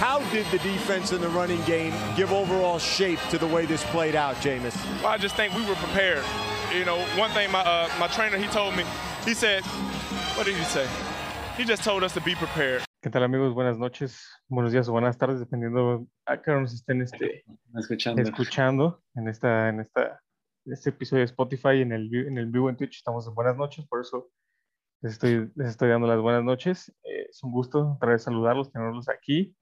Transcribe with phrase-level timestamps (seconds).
[0.00, 3.84] How did the defense and the running game give overall shape to the way this
[3.92, 4.74] played out, Jameis?
[5.02, 6.24] Well, I just think we were prepared.
[6.72, 8.84] You know, one thing my uh, my trainer he told me,
[9.26, 9.62] he said,
[10.36, 10.86] what did he say?
[11.58, 12.82] He just told us to be prepared.
[13.02, 13.52] ¿Qué tal amigos?
[13.52, 17.44] Buenas noches, buenos días o buenas tardes, dependiendo a qué hora nos estén este,
[17.76, 18.22] escuchando.
[18.22, 20.22] escuchando en esta, en esta,
[20.64, 22.96] este episodio de Spotify, en el, en el vivo en Twitch.
[22.96, 24.30] Estamos en buenas noches, por eso
[25.02, 26.88] les estoy, les estoy dando las buenas noches.
[27.04, 29.54] Eh, es un gusto otra vez saludarlos, tenerlos aquí.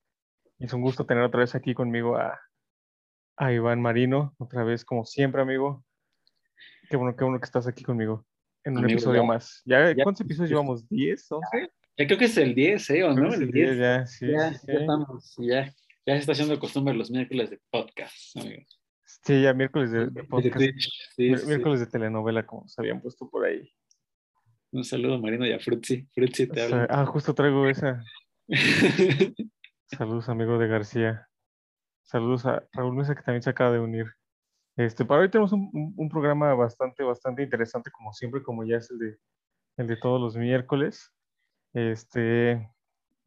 [0.58, 2.38] Es un gusto tener otra vez aquí conmigo a,
[3.36, 5.84] a Iván Marino, otra vez como siempre, amigo.
[6.90, 8.26] Qué bueno, qué bueno que estás aquí conmigo
[8.64, 9.62] en un Amigo, episodio ya- más.
[9.64, 10.88] ¿Ya, ya- ¿Cuántos episodios llevamos?
[10.88, 11.28] ¿10?
[11.30, 11.70] ¿11?
[11.98, 13.04] Ya creo que es el 10, ¿eh?
[13.04, 13.32] ¿O no?
[13.34, 13.52] El el 10.
[13.52, 15.64] 10, ya, sí, ya, sí, ya estamos, ya,
[16.06, 18.80] ya se está haciendo costumbre los miércoles de podcast, amigos.
[19.24, 20.58] Sí, ya miércoles de, de podcast.
[21.16, 21.32] Sí.
[21.46, 23.72] Miércoles de telenovela, como se habían puesto por ahí.
[24.70, 26.06] Un saludo Marino y a Frutzi.
[26.14, 26.86] Frutzi te O sea, habla.
[26.90, 28.02] ah, justo traigo esa.
[29.96, 31.28] Saludos, amigo de García.
[32.02, 34.06] Saludos a Raúl Mesa, que también se acaba de unir.
[34.76, 38.98] Este, para hoy tenemos un, programa bastante, bastante interesante, como siempre, como ya es el
[38.98, 39.18] de,
[39.78, 41.10] el de todos los miércoles.
[41.72, 42.70] Este,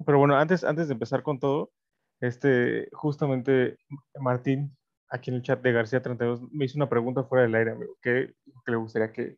[0.06, 1.72] pero bueno, antes, antes de empezar con todo,
[2.20, 3.78] este, justamente
[4.20, 4.78] Martín,
[5.10, 7.98] aquí en el chat de García 32, me hizo una pregunta fuera del aire, amigo,
[8.04, 8.36] que,
[8.68, 9.38] le gustaría que,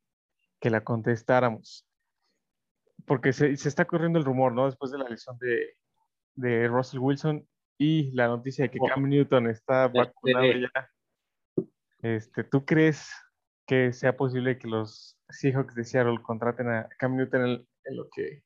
[0.59, 1.87] que la contestáramos.
[3.05, 4.65] Porque se, se está corriendo el rumor, ¿no?
[4.65, 5.77] Después de la lesión de,
[6.35, 8.87] de Russell Wilson y la noticia de que Oh.
[8.87, 10.89] Cam Newton está vacunado ya.
[12.01, 13.11] Este, ¿Tú crees
[13.65, 18.09] que sea posible que los Seahawks de Seattle contraten a Cam Newton en, en lo
[18.13, 18.43] que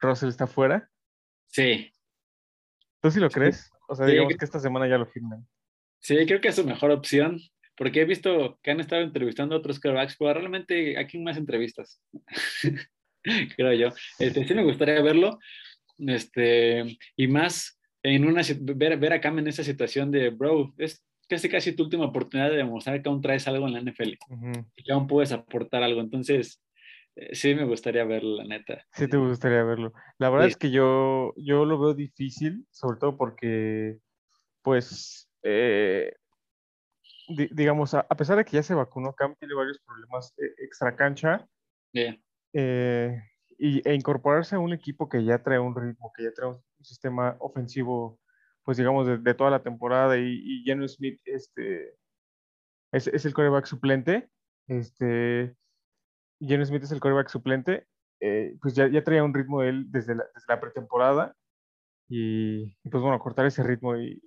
[0.00, 0.88] Russell está fuera?
[1.46, 1.90] sí,
[3.00, 3.70] ¿Tú sí lo crees?
[3.88, 5.46] O sea, Sí, digamos que esta semana ya lo firman.
[6.00, 7.38] sí, creo que es su mejor opción.
[7.76, 12.02] Porque he visto que han estado entrevistando a otros quarterbacks, pero realmente aquí más entrevistas.
[13.56, 13.88] Creo yo.
[14.18, 15.38] Este, sí me gustaría verlo.
[15.98, 21.04] Este, y más en una ver, ver a Cam en esa situación de bro, es
[21.28, 24.16] casi casi tu última oportunidad de demostrar que aún traes algo en la NFL
[24.76, 26.00] y que aún puedes aportar algo.
[26.00, 26.62] Entonces,
[27.16, 28.84] eh, sí me gustaría verlo, la neta.
[28.92, 29.92] Sí te gustaría verlo.
[30.18, 30.52] La verdad Sí.
[30.52, 33.98] es que yo, yo lo veo difícil, sobre todo porque,
[34.62, 36.12] pues, eh,
[37.28, 40.54] di- digamos, a, a pesar de que ya se vacunó, Cam tiene varios problemas eh,
[40.58, 41.46] extra cancha
[41.92, 42.18] Yeah.
[43.58, 46.62] Y, e incorporarse a un equipo que ya trae un ritmo, que ya trae un,
[46.80, 48.20] sistema ofensivo,
[48.62, 51.96] pues digamos, de, de toda la temporada y, y Geno Smith este,
[52.92, 54.30] es, es el quarterback suplente,
[54.68, 55.56] este,
[56.40, 57.88] Geno Smith es el quarterback suplente,
[58.20, 61.36] eh, pues ya, ya traía un ritmo él desde la, desde la pretemporada
[62.08, 64.22] y, pues bueno, cortar ese ritmo y,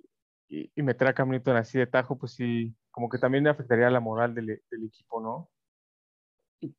[0.48, 3.88] y, y meter a Cam Newton así de tajo, pues sí, como que también afectaría
[3.90, 5.50] la moral del, del equipo, ¿no?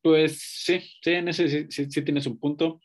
[0.02, 2.80] Pues sí, sí, en ese sí, sí- sí tienes un punto.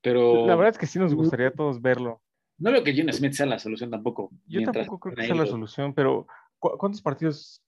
[0.00, 2.22] Pero La verdad es que sí nos gustaría a todos verlo.
[2.58, 4.30] no veo que Gene Smith sea la solución tampoco.
[4.46, 6.26] Yo tampoco creo que sea la solución, pero
[6.58, 7.62] ¿cu- ¿cuántos partidos,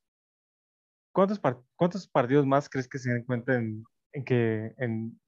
[1.13, 5.21] cuántos, par- cuántos partidos más crees que se den cuenta en, en que en,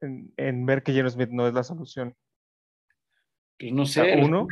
[0.00, 2.14] en, en ver que Geno Smith no es la solución?
[3.58, 4.16] Pues no sé.
[4.22, 4.46] ¿Uno?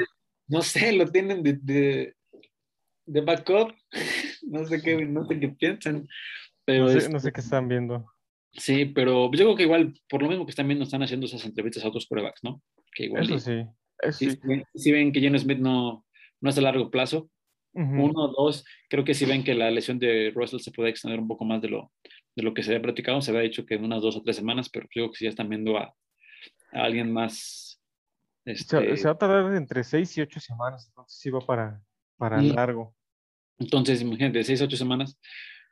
[0.49, 2.17] No sé, lo tienen de, de,
[3.07, 3.73] de backup.
[4.45, 6.07] No sé qué, no sé qué piensan.
[6.65, 8.07] Pero No sé, es- no sé qué están viendo.
[8.53, 11.45] sí, pero yo creo que igual, por lo mismo que están viendo, están haciendo esas
[11.45, 12.63] entrevistas a otros corebacks, ¿no?
[12.95, 13.67] Que igual Eso y- sí,
[14.01, 16.05] eso sí, si ven- si ven que Gene Smith no,
[16.41, 17.29] no es a largo plazo,
[17.75, 18.03] Ujú.
[18.05, 21.27] Uno, dos, creo que si ven que la lesión de Russell se puede extender un
[21.27, 21.91] poco más de lo,
[22.37, 24.37] de lo que se había platicado, se había dicho que en unas dos o tres
[24.37, 27.81] semanas, pero creo que si ya están viendo a, a alguien más.
[28.45, 31.83] Se, Este, se va a tardar entre seis y ocho semanas, entonces sí va para,
[32.19, 32.51] para Mm.
[32.55, 32.95] largo.
[33.59, 35.19] entonces, imagínate, seis, ocho semanas,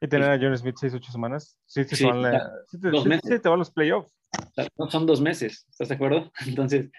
[0.01, 3.31] Y tener a John Smith seis, ocho semanas, sí, Sí, la- sí te, dos meses.
[3.31, 4.13] sí te van los playoffs.
[4.39, 6.33] o sea, no son dos meses, ¿estás de acuerdo?
[6.47, 6.91] Entonces,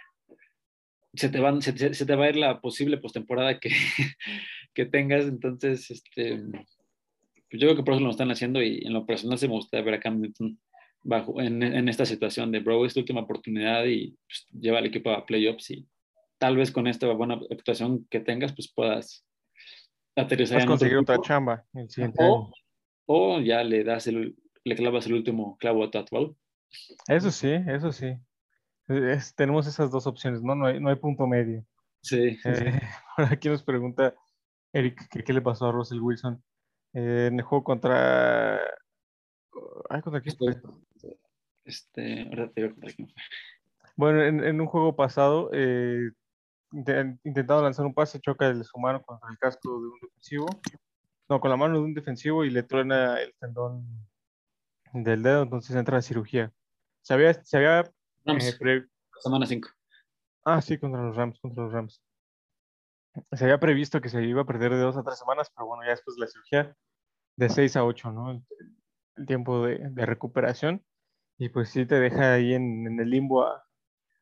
[1.13, 3.69] se te, van, se, se- se te va a ir la posible postemporada que,
[4.73, 6.38] que tengas, entonces, este,
[7.50, 9.56] pues yo creo que por eso lo están haciendo y en lo personal se me
[9.56, 10.59] gustaría ver a Cam Newton
[11.03, 14.85] bajo, en, en esta situación de, bro, es tu última oportunidad y pues, lleva al
[14.85, 15.88] equipo a playoffs y
[16.38, 19.26] tal vez con esta buena actuación que tengas, pues puedas
[20.16, 22.52] aterrizar Vas a en otro conseguir otra chamba el siguiente o,
[23.06, 26.36] o ya le das el, le clavas el último clavo a tu ataúd.
[27.08, 28.16] Eso sí, eso sí.
[28.88, 30.56] Es- tenemos esas dos opciones, ¿no?
[30.56, 31.66] No hay, no hay punto medio.
[32.02, 32.42] Sí, sí.
[32.50, 32.82] Eh,
[33.18, 34.14] por aquí nos pregunta
[34.74, 36.44] Eric que qué le pasó a Russell Wilson
[36.94, 38.59] Eh, en el juego contra.
[39.90, 40.56] Ay, ¿contra quién fue?
[41.64, 43.24] Este, ahora te digo contra quién fue.
[43.96, 46.09] Bueno, en, en un juego pasado, eh,
[46.72, 50.46] inte- intentando lanzar un pase, choca el, su mano contra el casco de un defensivo.
[51.31, 53.87] No, con la mano de un defensivo y le truena el tendón
[54.91, 56.51] del dedo, entonces entra a cirugía.
[56.99, 57.89] Se había, se había
[58.25, 59.69] Rams, eh, pre- semana 5.
[60.43, 62.03] Ah, sí, contra los Rams, contra los Rams.
[63.31, 65.85] se había previsto que se iba a perder de dos a tres semanas, pero bueno,
[65.85, 66.75] ya después de la cirugía,
[67.37, 68.31] de seis a ocho, ¿no?
[68.31, 68.43] El,
[69.16, 70.83] el tiempo de, de, recuperación.
[71.37, 73.63] Y pues sí te deja ahí en, en el limbo a,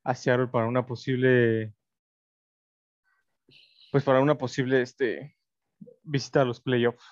[0.04, 1.74] a, Seattle para una posible,
[3.92, 5.39] pues para una posible este,
[6.10, 7.04] visita a los playoffs.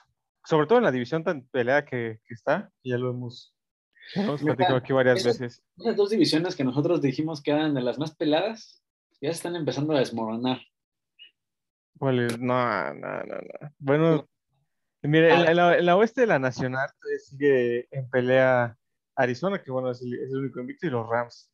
[0.43, 3.53] Sobre todo en la división tan peleada que, que está, ya lo hemos,
[4.13, 5.63] platicado aquí varias esas, veces.
[5.77, 8.81] Esas dos divisiones que nosotros dijimos que eran de las más peladas,
[9.21, 10.61] ya están empezando a desmoronar.
[11.97, 12.39] ¿Cuál es?
[12.39, 13.73] No, no, no, no.
[13.79, 14.29] Bueno,
[15.01, 16.89] mire, en, en, la, en, la, oeste de la Nacional
[17.19, 18.77] sigue en pelea
[19.15, 21.51] Arizona, que bueno, es el, es el, único invicto, y los Rams.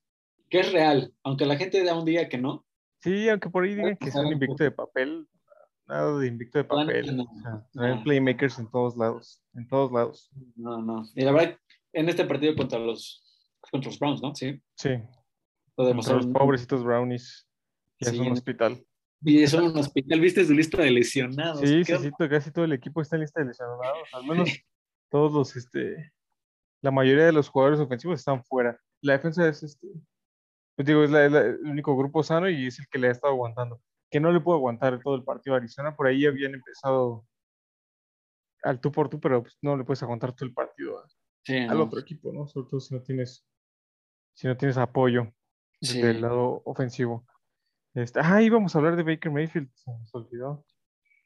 [0.50, 2.66] Que es real, aunque la gente da un día que no.
[3.02, 5.28] Sí, aunque por ahí digan que es un invicto de papel,
[5.88, 7.16] nada de invicto de papel.
[7.16, 7.84] No, no, no.
[7.84, 10.32] Hay playmakers en todos lados, en todos lados.
[10.56, 11.04] No, no.
[11.16, 11.58] Y la verdad,
[11.94, 13.24] en este partido contra los,
[13.72, 14.34] contra los Browns, ¿no?
[14.36, 14.62] Sí.
[14.76, 14.92] Sí.
[15.76, 17.48] Contra los pobrecitos Brownies.
[18.00, 18.86] Y sí, es un hospital.
[19.26, 21.62] Y son un hospital, ¿viste su lista de lesionados?
[21.62, 23.80] Sí, sí, sí, casi todo el equipo está en lista de lesionados.
[24.12, 24.50] Al menos
[25.10, 26.12] todos los, este,
[26.82, 28.78] la mayoría de los jugadores ofensivos están fuera.
[29.02, 29.88] La defensa es, este,
[30.76, 33.08] pues digo, es, la, es la, el único grupo sano y es el que le
[33.08, 33.80] ha estado aguantando.
[34.14, 35.96] Que no le puedo aguantar todo el partido a Arizona.
[35.96, 37.26] Por ahí habían empezado
[38.62, 41.08] al tú por tú, pero pues, no le puedes aguantar todo el partido a,
[41.44, 41.86] sí, al no.
[41.86, 42.48] otro equipo, ¿no?
[42.48, 43.44] Sobre todo si no tienes,
[44.36, 45.34] si no tienes apoyo
[45.82, 46.02] Sí.
[46.02, 47.26] del lado ofensivo.
[47.94, 50.64] Este, ah, íbamos a hablar de Baker Mayfield, se nos olvidó.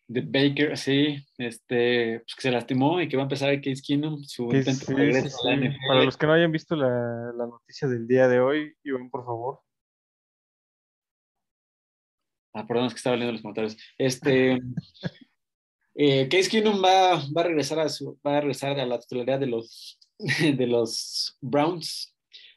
[0.07, 3.81] De Baker, sí, este, pues que se lastimó y que va a empezar el Case
[3.85, 5.67] Keenum, su Que intento sí, de regreso sí, a la sí.
[5.67, 5.87] NFL.
[5.87, 9.25] Para los que no hayan visto la, la noticia del día de hoy, Iván, por
[9.25, 9.59] favor.
[12.57, 13.77] Ah, perdón, es que estaba leyendo los comentarios.
[13.99, 14.59] Este,
[15.95, 19.39] eh, Case Keenum va, va a regresar a su, va a regresar a la titularidad
[19.39, 19.99] de los,
[20.57, 22.15] de los Browns,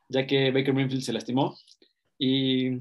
[0.09, 1.55] ya que Baker Mayfield se lastimó
[2.19, 2.77] y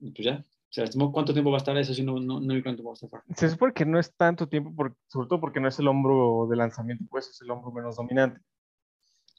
[0.00, 1.12] pues ya, se lastimó.
[1.12, 1.92] ¿Cuánto tiempo va a estar eso?
[1.92, 3.22] Si no, no, no cuánto va a estar.
[3.36, 6.46] Se supone que no es tanto tiempo, por- sobre todo porque no es el hombro
[6.50, 8.40] de lanzamiento, pues es el hombro menos dominante.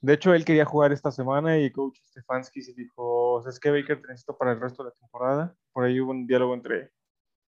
[0.01, 4.01] De hecho, él quería jugar esta semana y coach Stefanski se dijo, ¿sabes qué, Baker?
[4.01, 5.55] Te necesito para el resto de la temporada.
[5.71, 6.91] Por ahí hubo un diálogo entre,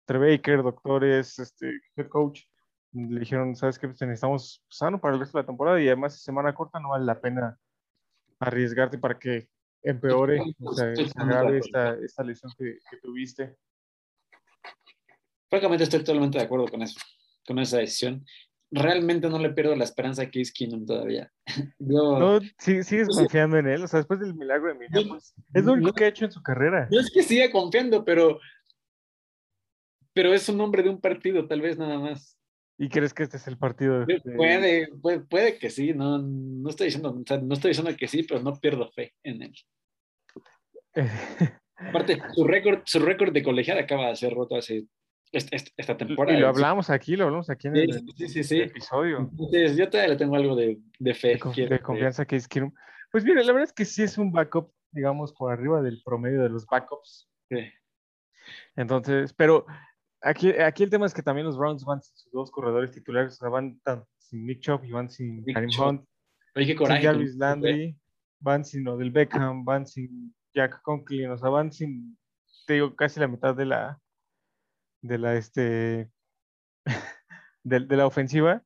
[0.07, 2.43] entre Baker, doctores, este, head coach.
[2.93, 3.89] Le dijeron, ¿sabes qué?
[3.89, 7.05] Pues necesitamos sano para el resto de la temporada y además semana corta no vale
[7.07, 7.59] la pena
[8.39, 9.49] arriesgarte para que
[9.83, 13.57] empeore, o sea, se agrave esta, esta lesión que, que tuviste.
[15.49, 16.99] Francamente estoy totalmente de acuerdo con eso,
[17.47, 18.25] con esa decisión.
[18.71, 21.31] Realmente no le pierdo la esperanza a Case Keenum todavía.
[21.79, 25.35] Yo, No, sí- sigues Pues, confiando en él, o sea, después del milagro de Minneapolis.
[25.55, 26.89] Es lo único no- que ha hecho en su carrera.
[26.91, 28.39] no es que siga confiando, pero,
[30.13, 32.39] pero es un hombre de un partido, tal vez nada más.
[32.79, 34.05] ¿Y crees que este es el partido?
[34.05, 37.95] de- Puede, puede, puede que sí, no, no estoy diciendo, o sea, no estoy diciendo
[37.97, 39.55] que sí, pero no pierdo fe en él.
[41.77, 44.85] Aparte, su récord, su récord de colegial acaba de ser roto hace
[45.33, 46.37] est- est- esta temporada.
[46.37, 48.61] y lo hablamos aquí, lo hablamos aquí en el, Sí, sí, sí, sí.
[48.61, 51.29] episodio Entonces, yo todavía le tengo algo de, de fe.
[51.35, 52.73] de, quiero de confianza que es Keenum.
[53.11, 56.43] Pues mire, la verdad es que sí es un backup, digamos, por arriba del promedio
[56.43, 57.29] de los backups.
[57.51, 57.59] Sí.
[58.77, 59.67] Entonces, pero
[60.23, 63.35] aquí, aquí el tema es que también los Browns van sin sus dos corredores titulares,
[63.35, 65.71] o sea, van tan- sin Nick Chubb y van sin Nick Karim.
[65.81, 66.01] Hunt,
[66.55, 67.03] Oye, qué sin coraje.
[67.03, 67.97] Jarvis con- Landry,
[68.41, 72.17] van sin Odell Beckham, van sin Jack Conklin, o sea, van sin,
[72.67, 73.99] te digo, casi la mitad de la,
[75.03, 76.11] de la, este,
[77.65, 78.63] de, de la ofensiva.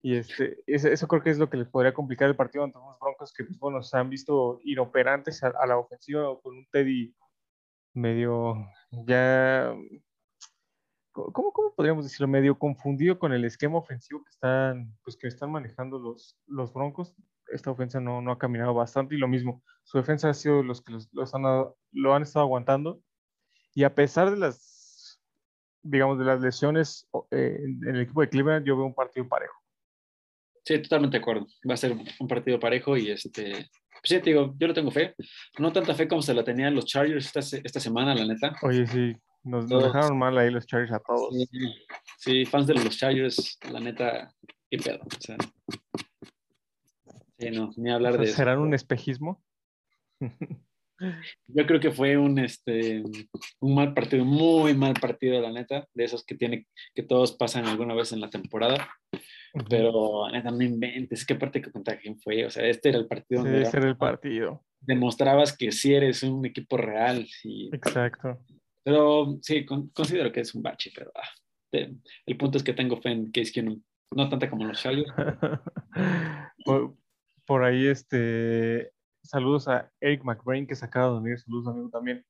[0.00, 2.98] Y este, eso, creo que es lo que les podría complicar el partido ante unos
[3.00, 6.66] Broncos que, pues, bueno, se han visto inoperantes a, a la ofensiva o con un
[6.70, 7.14] Teddy
[7.94, 8.54] medio
[9.06, 9.74] ya,
[11.32, 12.28] ¿cómo, cómo podríamos decirlo?
[12.28, 17.14] Medio confundido con el esquema ofensivo que están, pues, que están manejando los, los Broncos.
[17.48, 20.82] Esta ofensa no, no ha caminado bastante y lo mismo, su defensa ha sido los
[20.82, 21.42] que los, los han,
[21.92, 23.00] lo han estado aguantando.
[23.74, 25.20] Y a pesar de las,
[25.82, 29.54] digamos, de las lesiones eh, en el equipo de Cleveland, yo veo un partido parejo.
[30.64, 31.46] Sí, totalmente de acuerdo.
[31.68, 33.52] Va a ser un partido parejo y este.
[33.52, 35.14] Pues sí, te digo, yo le tengo fe.
[35.58, 38.52] No tanta fe como se la tenían los Chargers esta, esta semana, la neta.
[38.62, 39.16] Oye, sí,
[39.48, 41.34] nos, dejaron mal ahí los Chargers a todos.
[41.34, 41.74] Sí,
[42.18, 44.32] sí, fans de los Chargers, la neta,
[44.70, 45.00] qué pedo.
[45.04, 45.36] O sea,
[47.38, 48.36] sí, no, ni hablar O sea, de eso.
[48.36, 49.42] ¿Serán un espejismo?
[51.46, 53.02] Yo creo que fue un, este,
[53.60, 57.66] un mal partido, muy mal partido, la neta, de esos que tiene, que todos pasan
[57.66, 58.88] alguna vez en la temporada.
[59.70, 62.44] Pero, la neta, no inventes, qué parte que contra quién fue.
[62.44, 64.64] O sea, este era el partido Sí, donde ese era el partido.
[64.80, 67.26] demostrabas que sí eres un equipo real.
[67.44, 68.38] Y, Exacto.
[68.88, 71.28] Pero sí, con- considero que es un bache, pero ah,
[71.70, 75.12] te- el punto es que tengo fe en Case Keenum, no tanta como los Chargers.
[76.64, 76.96] por,
[77.44, 78.90] por ahí, este,
[79.22, 81.38] saludos a Eric McBrain que se acaba de unir.
[81.38, 82.24] Saludos, amigo, también.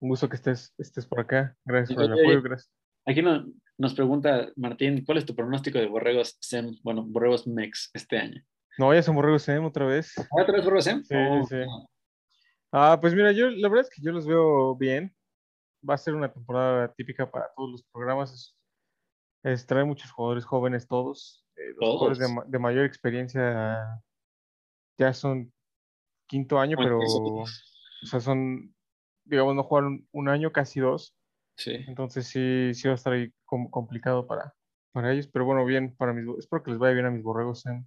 [0.00, 1.56] Un gusto que estés, estés por acá.
[1.64, 2.42] Gracias por el Oye, apoyo.
[2.42, 2.70] Gracias.
[3.06, 3.46] Aquí no,
[3.78, 8.42] nos pregunta Martín, ¿cuál es tu pronóstico de Borregos SEM, bueno, Borregos MEX este año?
[8.76, 10.12] No, ya son Borregos SEM otra vez.
[10.30, 11.02] ¿Otra vez Borregos SEM?
[11.04, 11.56] Sí, oh, sí,
[12.70, 15.14] Ah, pues mira, yo la verdad es que yo los veo bien.
[15.88, 18.56] Va a ser una temporada típica para todos los programas.
[19.42, 21.44] Es, trae muchos jugadores jóvenes todos.
[21.56, 24.02] Eh, los jugadores de, mayor experiencia
[24.98, 25.52] ya son
[26.28, 28.74] quinto año, pero o sea, son,
[29.24, 31.14] digamos, no jugaron un año, casi dos.
[31.56, 31.76] Sí.
[31.86, 34.54] Entonces sí, sí va a estar ahí complicado para,
[34.92, 37.66] para ellos, pero bueno, bien para mis, espero que les vaya bien a mis borregos
[37.66, 37.84] en,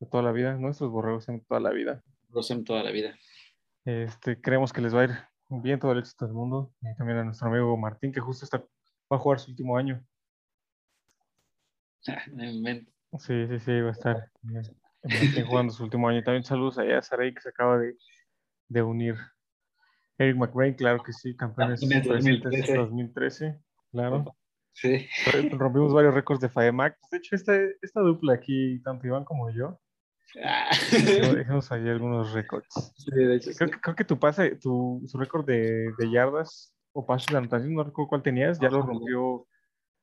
[0.00, 2.02] de toda la vida, nuestros borregos en toda la vida.
[2.28, 3.16] Borregos en toda la vida.
[3.84, 5.10] Este, creemos que les va a ir
[5.62, 8.58] bien todo el éxito del mundo y también a nuestro amigo Martín, que justo está,
[8.58, 10.04] va a jugar su último año.
[13.18, 14.30] sí, sí, sí, va a estar
[15.46, 16.22] jugando su último año.
[16.22, 17.96] También saludos a Saray que se acaba de,
[18.68, 19.16] de unir.
[20.18, 22.76] Eric McRae, claro que sí, campeones 2013.
[22.76, 24.36] 2013, claro.
[24.72, 25.06] Sí.
[25.52, 26.98] Rompimos varios récords de FAEMAC.
[27.10, 29.80] De hecho, esta, esta dupla aquí, tanto Iván como yo,
[30.42, 30.70] ah.
[31.36, 32.92] dejemos ahí algunos récords.
[32.96, 36.74] Sí, de hecho, creo, que, creo que tu pase, tu su récord de, de, yardas
[36.92, 39.46] o pasos de anotación, no recuerdo cuál tenías, ya lo rompió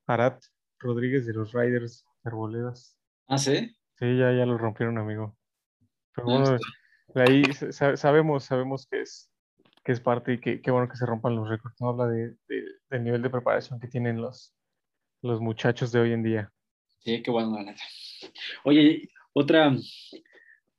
[0.07, 0.41] Arat
[0.79, 2.97] Rodríguez de los Riders Arboledas.
[3.27, 3.75] Ah, sí.
[3.97, 5.37] Sí, ya, ya lo rompieron, amigo.
[6.13, 6.57] Pero bueno,
[7.13, 7.43] de ahí
[7.95, 9.31] sabemos, sabemos que es
[9.83, 11.75] que es parte y que bueno que se rompan los récords.
[11.79, 12.35] No habla de,
[12.89, 14.53] del nivel de preparación que tienen los,
[15.21, 16.51] los muchachos de hoy en día.
[16.99, 17.57] Sí, qué bueno,
[18.63, 19.75] Oye, otra,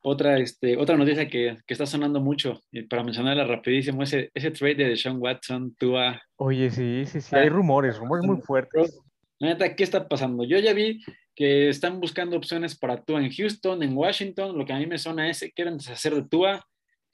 [0.02, 4.50] otra, este, otra noticia que, que, está sonando mucho, y para mencionarla rapidísimo, ese, ese
[4.50, 6.20] trade de Sean Watson, Tua.
[6.36, 8.98] Oye, sí, sí, sí, hay rumores, rumores muy fuertes.
[9.40, 10.44] Neta, ¿qué está pasando?
[10.44, 11.02] Yo ya vi
[11.34, 14.56] que están buscando opciones para Tua en Houston, en Washington.
[14.56, 16.64] Lo que a mí me suena es que quieren deshacer de Tua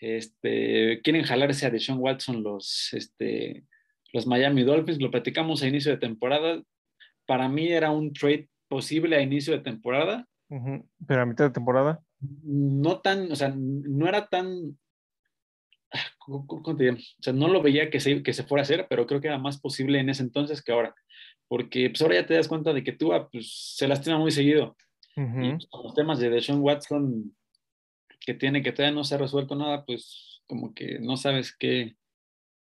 [0.00, 3.64] este, quieren jalarse a Deshaun Watson los, este,
[4.12, 6.62] los Miami Dolphins, lo platicamos a inicio de temporada.
[7.26, 10.26] Para mí era un trade posible a inicio de temporada.
[11.06, 12.00] Pero a mitad de temporada.
[12.20, 14.78] No tan, o sea, no era tan.
[16.18, 16.96] ¿Cómo te digo?
[16.96, 19.28] O sea, no lo veía que se, que se fuera a hacer, pero creo que
[19.28, 20.94] era más posible en ese entonces que ahora.
[21.48, 24.76] Porque pues ahora ya te das cuenta de que tú pues, se lastima muy seguido.
[25.16, 27.34] Y pues, los temas de Deshaun Watson
[28.28, 31.96] que tiene que todavía no se ha resuelto nada, pues como que no sabes qué,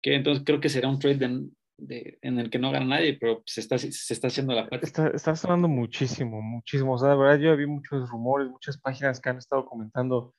[0.03, 0.13] qué.
[0.13, 3.77] entonces creo que será un trade en el que no gana nadie, pero se está,
[3.77, 4.85] se está haciendo la parte.
[4.85, 6.93] Está, está sonando muchísimo, muchísimo.
[6.93, 10.33] O sea, de verdad yo vi muchos rumores, muchas páginas que han estado comentando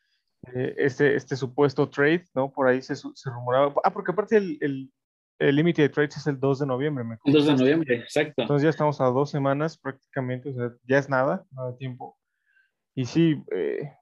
[0.54, 2.52] eh, este, este supuesto trade, ¿no?
[2.52, 3.74] Por ahí se, se rumoraba.
[3.84, 4.90] Ah, porque aparte el,
[5.38, 7.04] el límite de trades es el 2 de noviembre.
[7.04, 8.42] ¿me el 2 de noviembre, exacto.
[8.42, 12.18] Entonces ya estamos a dos semanas prácticamente, o sea, ya es nada, nada de tiempo.
[12.94, 13.92] Y sí, eh,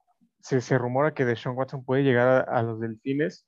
[0.41, 3.45] se, se, rumora que Deshaun Watson puede llegar a, los delfines.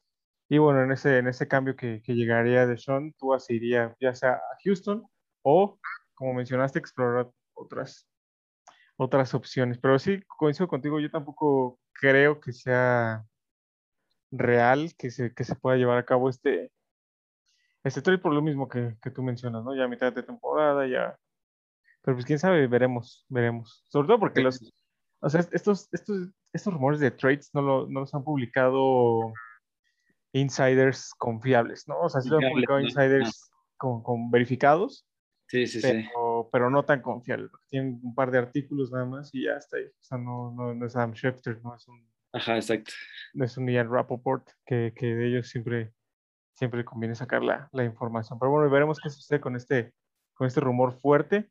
[0.50, 4.16] Y bueno, en ese, en ese cambio que, que llegaría Deshaun, tú se iría ya
[4.16, 5.08] sea a Houston
[5.44, 5.80] o,
[6.16, 8.10] como mencionaste, explorar otras,
[8.98, 9.78] otras opciones.
[9.78, 13.24] Pero sí, coincido contigo, yo tampoco creo que sea
[14.32, 16.72] real que se, que se pueda llevar a cabo este,
[17.84, 19.76] este trade por lo mismo que, que tú mencionas, ¿no?
[19.76, 21.16] Ya a mitad de temporada, ya.
[22.02, 23.86] Pero pues quién sabe, veremos, veremos.
[23.90, 24.74] Sobre todo porque los,
[25.20, 29.32] o sea, estos, estos, estos rumores de trades no, lo, no los han publicado
[30.34, 32.00] insiders confiables, ¿no?
[32.02, 35.08] O sea, sí lo han publicado insiders con, con, verificados.
[35.48, 36.50] Sí, sí, pero, sí.
[36.52, 37.52] Pero no tan confiables.
[37.70, 39.86] Tienen un par de artículos nada más y ya está ahí.
[39.86, 42.08] O sea, no, no, no es Adam Schefter, no es un.
[42.34, 42.92] Ajá, exacto.
[43.34, 45.92] No es un Ian Rappaport, que, que de ellos siempre,
[46.54, 48.38] siempre conviene sacar la, la información.
[48.38, 49.94] Pero bueno, veremos qué sucede con este,
[50.36, 51.50] con este rumor fuerte.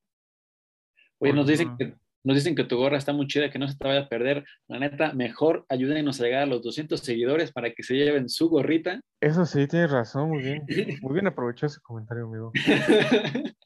[1.19, 3.77] Oye, nos dicen que nos dicen que tu gorra está muy chida, que no se
[3.77, 4.45] te vaya a perder.
[4.67, 8.49] La neta, mejor ayúdenos a llegar a los 200 seguidores para que se lleven su
[8.49, 9.01] gorrita.
[9.21, 10.67] Eso sí, tienes razón, muy bien.
[11.03, 12.53] Muy bien aprovechado ese comentario, amigo.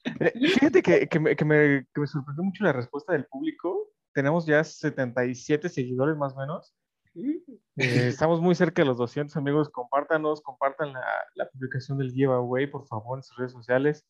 [0.54, 3.90] Fíjate que, que, me, que, me, que, me, sorprendió mucho la respuesta del público.
[4.14, 6.74] Tenemos ya 77 seguidores más o menos.
[7.14, 7.42] Eh,
[8.08, 9.68] estamos muy cerca de los 200 amigos.
[9.70, 11.04] Compártanos, compartan la,
[11.34, 14.04] la publicación del giveaway, por favor, en sus redes sociales.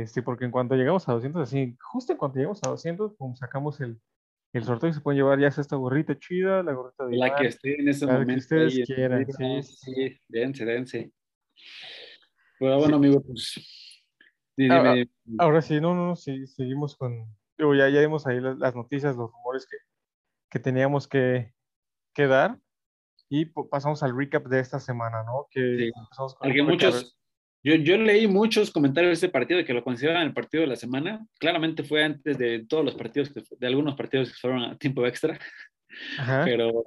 [0.00, 3.38] Este, porque en cuanto llegamos a 200, así, justo en cuanto llegamos a 200, pues
[3.38, 4.00] sacamos el,
[4.54, 7.36] el sorteo y se pueden llevar ya sea esta gorrita chida, la gorrita de La
[7.36, 8.32] que esté en ese momento.
[8.32, 10.20] que ustedes quieran, sí, sí.
[10.28, 11.12] dense, dense.
[12.58, 14.02] Pero bueno, amigo, pues.
[14.70, 14.94] Ahora,
[15.38, 17.26] ahora, sí, no, no, sí, seguimos con.
[17.58, 19.76] Digo, ya, ya dimos ahí las, noticias, los rumores que,
[20.50, 21.52] que teníamos que,
[22.14, 22.58] que dar.
[23.28, 25.48] Y pasamos al recap de esta semana, ¿no?
[25.50, 27.18] Que empezamos con muchos,
[27.64, 30.68] yo, yo leí muchos comentarios de este partido de que lo consideraban el partido de
[30.68, 31.24] la semana.
[31.38, 35.38] Claramente fue antes de todos los partidos, de algunos partidos que fueron a tiempo extra.
[36.44, 36.84] Pero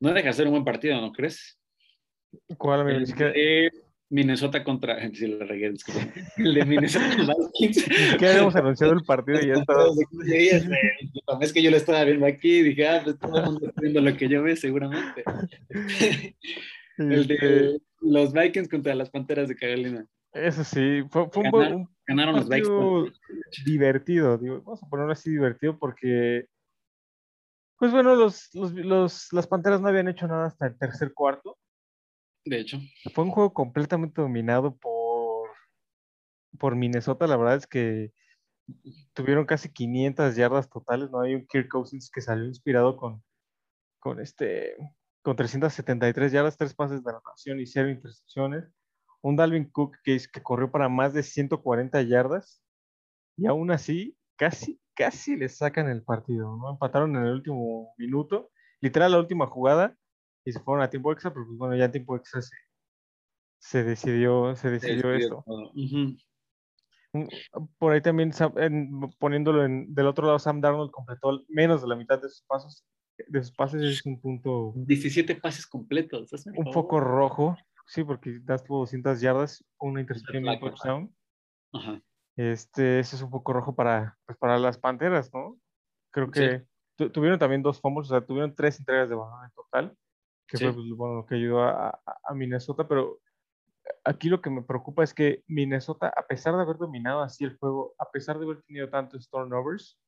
[0.00, 1.58] no deja de ser un buen partido, ¿no crees?
[2.56, 2.98] ¿Cuál, amigo?
[3.34, 3.70] Eh,
[4.10, 4.98] Minnesota contra.
[6.36, 7.06] El de Minnesota
[7.60, 7.84] Vikings.
[8.18, 9.84] Que habíamos anunciado el partido y ya estaba.
[11.40, 13.80] Es que yo lo estaba viendo aquí y dije, ah, pues todo el mundo está
[13.80, 15.22] viendo lo que yo veo, seguramente.
[16.96, 20.06] El de Este, los Vikings contra las Panteras de Carolina.
[20.32, 22.68] Eso sí, fue, fue un, un Ganaron los Vikings.
[22.68, 23.12] partido
[23.64, 26.46] divertido, digo, vamos a ponerlo así divertido porque,
[27.78, 31.58] pues bueno, los, los, los- las Panteras no habían hecho nada hasta el tercer cuarto.
[32.44, 32.78] De hecho,
[33.14, 35.50] Fue un juego completamente dominado por,
[36.58, 37.26] por Minnesota.
[37.26, 38.12] La verdad es que
[39.12, 41.10] tuvieron casi 500 yardas totales.
[41.10, 43.22] No hay un Kirk Cousins que salió inspirado con,
[43.98, 44.76] con, este,
[45.22, 48.64] con 373 yardas, tres pases de anotación y cero intercepciones.
[49.22, 52.62] Un Dalvin Cook que, es- que corrió para más de 140 yardas.
[53.36, 56.56] Y aún así, casi, casi le sacan el partido.
[56.56, 56.70] ¿no?
[56.70, 58.50] Empataron en el último minuto.
[58.80, 59.96] Literal, la última jugada
[60.44, 62.54] y se fueron a tiempo extra, pero pues bueno, ya en tiempo extra se,
[63.60, 65.44] se decidió, se decidió esto.
[67.12, 67.28] Un-
[67.78, 71.96] Por ahí también, en- poniéndolo en- del otro lado, Sam Darnold completó menos de la
[71.96, 72.84] mitad de sus pasos.
[73.26, 76.30] De sus pases es un punto 17 pases completos.
[76.54, 77.56] un poco rojo,
[77.88, 81.16] sí, porque das tuvo 200 yardas, una intercepción y un touchdown.
[81.72, 82.00] Ajá.
[82.36, 85.58] Este, eso es un poco rojo para, pues, para las Panteras, ¿no?
[86.12, 86.32] Creo Sí.
[86.32, 86.66] que
[86.96, 89.96] tu- tuvieron también dos fumbles, o sea, tuvieron tres entregas de balón en total,
[90.46, 90.64] que Sí.
[90.64, 93.18] fue pues, bueno, lo que ayudó a, a- a Minnesota, pero
[94.04, 97.56] aquí lo que me preocupa es que Minnesota, a pesar de haber dominado así el
[97.58, 99.98] juego, a pesar de haber tenido tantos turnovers,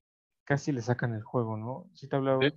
[0.44, 1.88] casi le sacan el juego, ¿no?
[1.94, 2.54] Sí te hablaba Sí.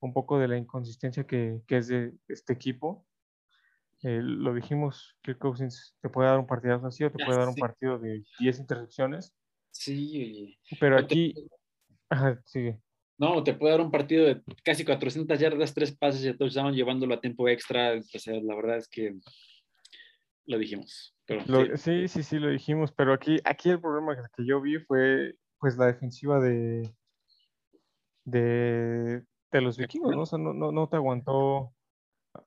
[0.00, 3.06] un poco de la inconsistencia que, que es de este equipo.
[4.06, 7.48] Eh, lo dijimos, Kirk Cousins te puede dar un partidazo así o te puede dar
[7.48, 9.34] un partido de 10 intercepciones,
[9.70, 10.58] Sí, oye.
[10.78, 11.34] pero te- aquí...
[12.10, 12.78] Ajá, sigue.
[13.16, 17.14] No, te puede dar un partido de casi 400 yardas, tres pases de touchdown, llevándolo
[17.14, 17.94] a tiempo extra.
[17.94, 19.14] O sea, la verdad es que
[20.46, 21.16] lo dijimos.
[21.24, 24.46] Pero Lo- sí, sí, sí, sí, lo dijimos, pero aquí, aquí el problema que- que
[24.46, 26.94] yo vi fue pues la defensiva de,
[28.24, 30.22] de, de los vikingos, ¿no?
[30.22, 31.72] O sea, no, no, no te aguantó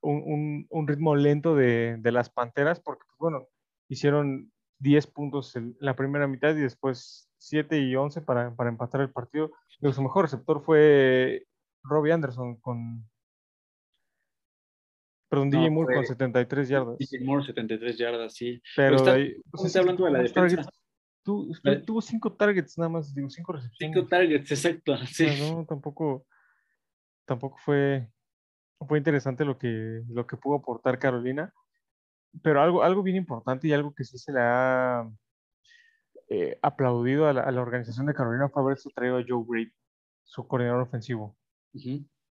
[0.02, 3.47] un, un- un ritmo lento de, de las Panteras, porque, pues, bueno,
[3.89, 9.02] hicieron 10 puntos en la primera mitad y después 7 y 11 para, para empatar
[9.02, 9.52] el partido.
[9.80, 11.45] Digo, su mejor receptor fue
[11.84, 13.08] Robbie Anderson con...
[15.30, 16.97] Perdón, No, DJ Moore con fue- 73 yardas.
[16.97, 18.62] DJ Moore, 73 yardas, sí.
[18.76, 20.56] Pero está- de ahí, pues, está hablando de la defensa.
[20.58, 20.80] targets,
[21.23, 23.93] tu- La- tuvo cinco targets nada más, digo, cinco recepciones.
[23.95, 24.95] Cinco targets, exacto.
[25.08, 25.28] Sí.
[25.41, 26.26] no, tampoco,
[27.26, 28.10] tampoco fue,
[28.80, 31.54] fue interesante lo que, lo que pudo aportar Carolina.
[32.44, 35.10] Pero algo, algo bien importante y algo que sí se le ha
[36.30, 39.72] eh, aplaudido a la, a la organización de Carolina fue haberse traído a Joe Brady,
[40.24, 41.38] su coordinador ofensivo.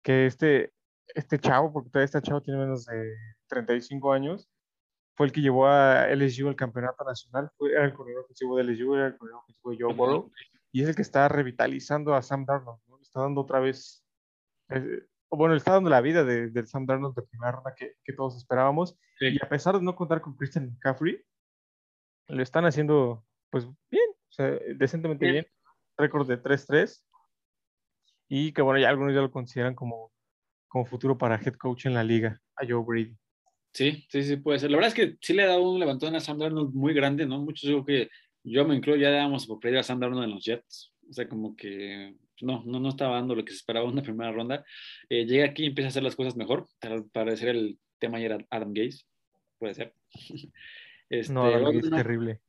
[0.03, 0.73] Que este,
[1.13, 3.15] este chavo, porque todavía este chavo tiene menos de
[3.47, 4.49] 35 años,
[5.15, 8.63] fue el que llevó a LSU al campeonato nacional, fue, era el coordinador ofensivo de
[8.63, 10.31] LSU, era el coordinador ofensivo de Joe Burrow,
[10.71, 12.99] y es el que está revitalizando a Sam Darnold, ¿no?
[13.01, 14.05] Está dando otra vez,
[14.69, 17.93] eh, o bueno, está dando la vida de, del Sam Darnold de primera ronda que,
[18.03, 19.27] que todos esperábamos, Sí.
[19.27, 21.23] y a pesar de no contar con Christian McCaffrey,
[22.27, 25.33] lo están haciendo, pues, bien, o sea, decentemente Bien.
[25.33, 25.47] bien,
[25.97, 27.03] récord de 3-3,
[28.27, 30.11] y que bueno, ya algunos ya lo consideran como,
[30.67, 33.17] como futuro para head coach en la liga, a Joe Brady.
[33.73, 34.69] Sí, sí, sí, puede ser.
[34.69, 37.25] La verdad es que sí le ha dado un levantón a Sam Darnold muy grande,
[37.25, 37.39] ¿no?
[37.39, 38.09] Muchos digo que
[38.43, 40.93] yo me incluyo, ya dábamos por perder a Sam Darnold en los Jets.
[41.09, 44.01] O sea, como que no, no, no estaba dando lo que se esperaba en una
[44.01, 44.63] primera ronda.
[45.09, 46.67] Eh, llega aquí y empieza a hacer las cosas mejor.
[46.81, 49.03] Al parecer el tema ya era Adam Gaze.
[49.59, 49.93] Puede ser.
[51.09, 52.39] Este, No, Adam Gaze es terrible.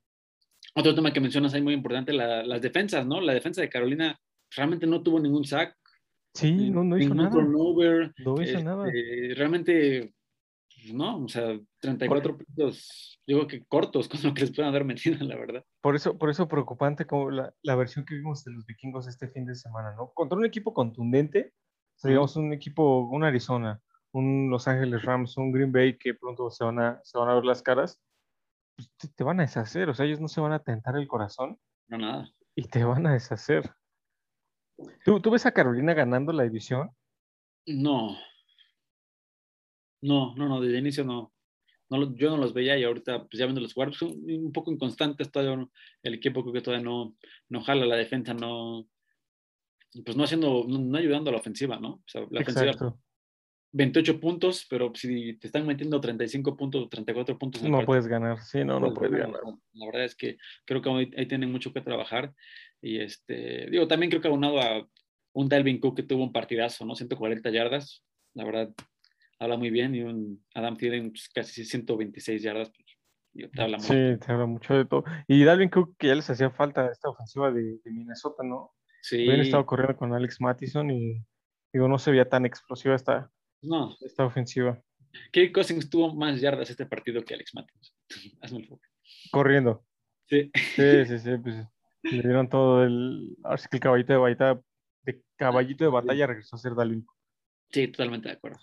[0.76, 3.20] Otro tema que mencionas ahí muy importante, la- las defensas, ¿no?
[3.20, 4.16] La defensa de Carolina
[4.55, 5.76] realmente no tuvo ningún sack,
[6.35, 7.31] Sí, no, no hizo ningún nada.
[7.31, 8.12] turnover.
[8.24, 8.87] No hizo nada.
[8.88, 10.14] Este, Realmente,
[10.92, 15.25] no, o sea, 34 puntos, digo que cortos con lo que les puedan haber metido,
[15.25, 15.64] la verdad.
[15.81, 19.29] Por eso, por eso preocupante como la, la versión que vimos de los vikingos este
[19.29, 20.12] fin de semana, ¿no?
[20.14, 21.53] Contra un equipo contundente,
[21.97, 23.81] o sea, digamos un equipo, un Arizona,
[24.12, 27.35] un Los Ángeles Rams, un Green Bay que pronto se van a, se van a
[27.35, 28.01] ver las caras,
[28.77, 31.07] pues te, te van a deshacer, o sea, ellos no se van a tentar el
[31.07, 32.29] corazón No, nada.
[32.55, 33.71] y te van a deshacer.
[35.05, 36.90] ¿Tú, tú ves a Carolina ganando la división?
[37.66, 38.16] No.
[40.02, 41.32] No, no, no, desde el inicio no.
[41.88, 44.72] no yo no los veía y ahorita, pues ya viendo los jugar, son un poco
[44.72, 45.66] inconstantes todavía.
[46.02, 47.16] El equipo creo que todavía no,
[47.48, 48.86] no jala la defensa, no.
[50.04, 51.94] Pues no haciendo, no, no ayudando a la ofensiva, ¿no?
[51.94, 52.98] O sea, la ofensiva Exacto.
[53.72, 58.64] 28 puntos, pero si te están metiendo 35 puntos, 34 puntos No puedes ganar, sí,
[58.64, 59.40] no, no puedes puedes ganar.
[59.40, 59.58] ganar.
[59.72, 60.36] La verdad es que
[60.66, 62.34] creo que ahí, ahí tienen mucho que trabajar.
[62.82, 64.86] Y este, digo, también creo que aunado a
[65.32, 66.94] un Dalvin Cook que tuvo un partidazo, ¿no?
[66.94, 68.74] 140 yardas, la verdad,
[69.42, 69.94] habla muy bien.
[69.94, 72.87] Y un Adam Thielen pues, casi 126 yardas, pues,
[73.35, 74.18] y te habla Sí, mucho.
[74.26, 75.05] te habla mucho de todo.
[75.26, 78.72] Y Dalvin Cook, que ya les hacía falta esta ofensiva de, de Minnesota, ¿no?
[79.02, 81.24] Sí, Habían estado corriendo con Alex Mattison y
[81.72, 83.31] digo, no se veía tan explosiva esta,
[83.62, 84.81] no, esta ofensiva.
[85.33, 87.94] Kirk Cousins tuvo más yardas este partido que Alex Matthews.
[88.40, 88.81] Hazme el favor.
[89.31, 89.85] Corriendo.
[90.28, 91.57] Sí, Sí, sí, sí, pues
[92.05, 93.37] le dieron todo el.
[93.44, 94.61] Ahora sí que el caballito de batalla,
[95.02, 97.02] de caballito de batalla regresó a ser Dalvin.
[97.05, 97.16] Cook.
[97.70, 98.59] sí, totalmente de acuerdo.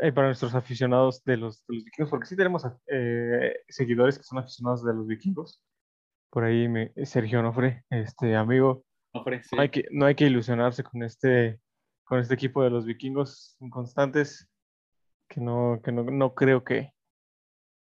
[0.00, 4.24] Eh, para nuestros aficionados de los, de los vikingos, porque sí tenemos eh, seguidores que
[4.24, 5.62] son aficionados de los vikingos.
[6.30, 9.54] Por ahí me, Sergio Nofre, este amigo, Ofre, sí.
[9.54, 11.60] no hay que, no hay que ilusionarse con este,
[12.04, 14.48] con este equipo de los vikingos inconstantes,
[15.28, 16.92] que no, que no, no creo que,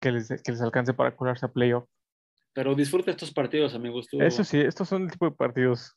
[0.02, 1.88] que, les, que les alcance para colarse a playoff.
[2.54, 4.08] Pero disfruta estos partidos, amigos.
[4.10, 5.96] Tú, Eso sí, estos son el tipo de partidos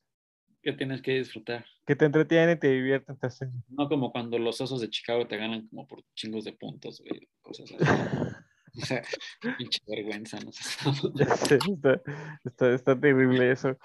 [0.62, 1.64] que tienes que disfrutar.
[1.86, 3.52] Que te entretienen, te divierten, te hacen.
[3.68, 7.28] No como cuando los osos de Chicago te ganan como por chingos de puntos, güey,
[7.42, 7.84] cosas así.
[7.84, 9.02] O sea,
[9.58, 10.64] pinche vergüenza, no sé.
[11.14, 12.00] Ya sé, está,
[12.44, 13.76] está, está terrible eso.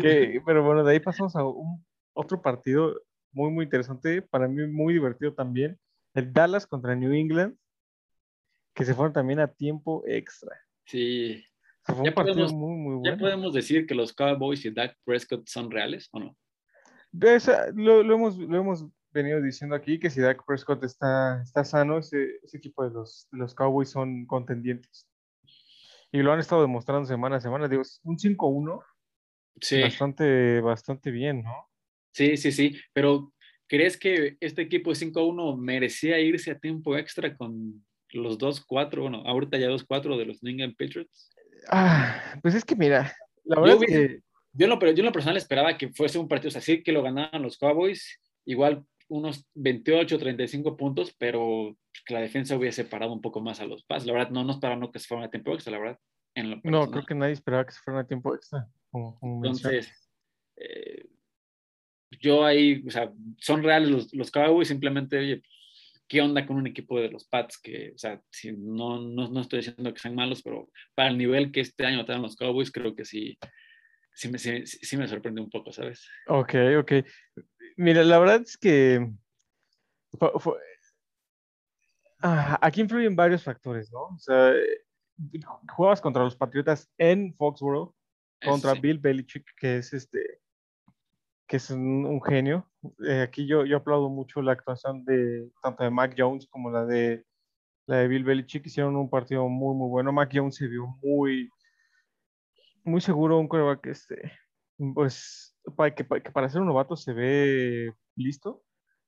[0.00, 3.00] Que- pero bueno, de ahí pasamos a un, otro partido
[3.32, 5.78] muy, muy interesante, para mí muy divertido también,
[6.14, 7.56] el Dallas contra New England,
[8.74, 10.56] que se fueron también a tiempo extra.
[10.86, 11.44] Sí.
[11.84, 15.46] Fue Ya un partido podemos- muy, ¿Ya podemos decir que los Cowboys y Dak Prescott
[15.46, 16.36] son reales o no?
[17.12, 21.42] Ves, ah, lo, lo hemos, lo hemos venido diciendo aquí, que si Dak Prescott está,
[21.42, 25.08] está sano, ese, ese equipo de los, de los Cowboys son contendientes.
[26.12, 27.68] Y lo han estado demostrando semana a semana.
[27.68, 28.82] Digo, es un 5-1,
[29.60, 31.68] Sí, bastante, bastante bien, ¿no?
[32.12, 32.76] sí, sí, sí.
[32.92, 33.32] Pero
[33.68, 39.02] ¿crees que este equipo de 5-1 merecía irse a tiempo extra con los 2-4?
[39.02, 41.30] Bueno, ahorita ya 2-4 de los New England Patriots.
[41.68, 43.12] Ah, pues es que mira,
[43.44, 45.90] la Yo verdad es hubiese- que Yo en, lo, yo en lo personal esperaba que
[45.90, 51.76] fuese un partido así, que lo ganaran los Cowboys, igual unos 28, 35 puntos, pero
[52.06, 54.06] que la defensa hubiese parado un poco más a los Pats.
[54.06, 55.98] La verdad, no nos pararon que se fueran a tiempo extra, la verdad.
[56.34, 58.68] En lo no, creo que nadie esperaba que se fueran a tiempo extra.
[58.90, 59.74] Como, como mencionas.
[59.74, 60.10] Entonces,
[60.56, 61.06] eh,
[62.20, 65.42] yo ahí, o sea, son reales los, los Cowboys, simplemente, oye,
[66.06, 67.58] ¿qué onda con un equipo de los Pats?
[67.60, 71.18] Que, o sea, si no, no, no estoy diciendo que sean malos, pero para el
[71.18, 73.38] nivel que este año traen los Cowboys, creo que sí,
[74.20, 76.06] sí me, sí, sí me sorprende un poco, ¿sabes?
[76.28, 76.92] Ok, ok.
[77.76, 79.10] Mira, la verdad es que
[80.18, 80.58] fue- fue-
[82.22, 84.00] Ah, aquí influyen varios factores, ¿no?
[84.02, 84.52] O sea,
[85.74, 87.94] jugabas contra los Patriotas en Foxborough,
[88.44, 88.80] contra sí.
[88.80, 90.40] Bill Belichick, que es este,
[91.48, 92.70] que es un, un genio.
[93.06, 96.84] Eh, aquí yo, yo aplaudo mucho la actuación de tanto de Mac Jones como la
[96.84, 97.24] de
[97.86, 98.66] la de Bill Belichick.
[98.66, 100.12] Hicieron un partido muy, muy bueno.
[100.12, 101.48] Mac Jones se vio muy,
[102.84, 104.32] muy seguro, un coreback este,
[104.94, 108.62] pues, para que, para que para ser un novato se ve listo.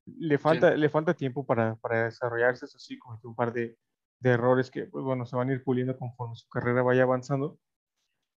[0.04, 3.78] Le falta, le falta tiempo para, para desarrollarse, eso sí, cometió un par de,
[4.18, 7.58] de errores que, pues bueno, se van a ir puliendo conforme su carrera vaya avanzando.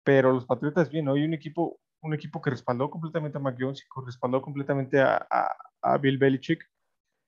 [0.05, 1.15] Pero los Patriotas, bien, ¿no?
[1.15, 5.01] Hay un equipo, un equipo que respaldó completamente a Mac Jones y que respaldó completamente
[5.01, 6.69] a, a, a Bill Belichick.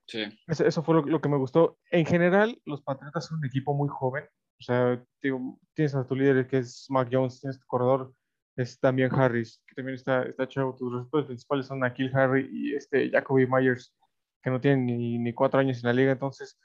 [0.09, 0.25] Sí.
[0.49, 1.79] Eso, eso fue lo, lo que me gustó.
[1.93, 4.25] En general, los Patriotas son un equipo muy joven.
[4.59, 8.15] O sea, digo, tienes a tu líder que es Mac Jones, tienes tu corredor,
[8.57, 10.77] es también Harris, que también está, está chavo.
[10.77, 13.95] Tus receptores principales son Akil Harry y este Jacoby Myers,
[14.43, 16.13] que no tienen ni, ni cuatro años en la liga.
[16.13, 16.59] Entonces,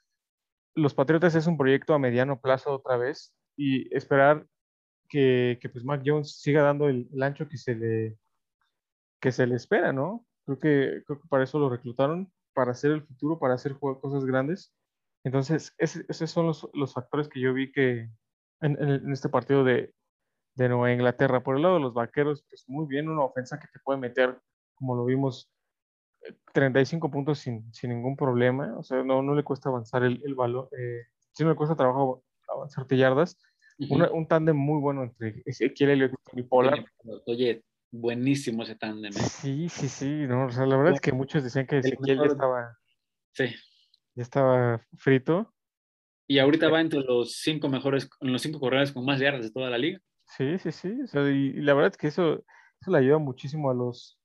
[0.76, 4.46] los Patriotas es un proyecto a mediano plazo otra vez y esperar
[5.10, 8.18] que, que pues Mac Jones siga dando el, el ancho que se le
[9.20, 10.26] que se le espera, ¿no?
[10.46, 14.26] Creo que, creo que para eso lo reclutaron, para hacer el futuro, para hacer cosas
[14.26, 14.74] grandes.
[15.24, 18.10] Entonces, ese- esos son los, los factores que yo vi que
[18.62, 19.94] en, en- este partido de,
[20.56, 21.42] de Nueva Inglaterra.
[21.44, 24.40] Por el lado de los vaqueros, pues muy bien, una ofensa que te puede meter,
[24.76, 25.52] como lo vimos,
[26.22, 28.78] eh, 35 puntos sin, sin ningún problema.
[28.78, 31.04] O sea, no, no le cuesta avanzar el, el balón, eh,
[31.34, 33.38] sí no le cuesta trabajo avanzarte yardas.
[33.90, 36.84] Una- un tándem muy bueno entre Ezequiel Elliott y Pollard.
[37.28, 39.14] Oye, buenísimo ese tándem.
[39.14, 39.20] ¿eh?
[39.22, 42.26] Sí, sí, sí, no, o sea, la verdad es que muchos decían que Ezequiel ya
[42.26, 42.78] estaba,
[43.32, 43.46] Sí.
[44.20, 45.54] Ya estaba frito.
[46.28, 49.70] Y ahorita va entre los cinco mejores, los cinco corredores con más yardas de toda
[49.70, 50.00] la liga.
[50.28, 51.02] Sí, sí, sí.
[51.02, 52.44] o sea, y, y la verdad es que eso,
[52.82, 54.20] eso le ayuda muchísimo a los,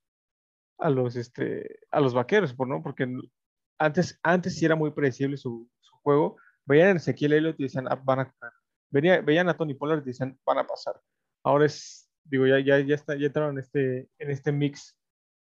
[0.79, 2.83] a los, este, a los vaqueros, por, ¿no?
[2.83, 3.07] Porque
[3.79, 6.37] antes, antes sí era muy predecible su, su juego.
[6.67, 8.53] Veían a Ezequiel Elliott y decían, "Ah, van a correr.
[8.91, 11.01] Venía- veían a Tony Pollard y decían, van a pasar.
[11.45, 14.97] Ahora es, digo, ya, ya, ya, está, ya entraron en este, en este mix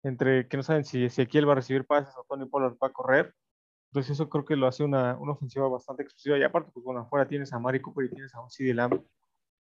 [0.04, 2.94] entre que no saben si Ezequiel va a recibir pases o Tony Pollard va a
[2.94, 3.34] correr.
[3.92, 6.38] Entonces eso creo que lo hace una, una ofensiva bastante explosiva.
[6.38, 9.02] Y aparte, pues bueno, afuera tienes a Mari Cooper y tienes a un CD Lamb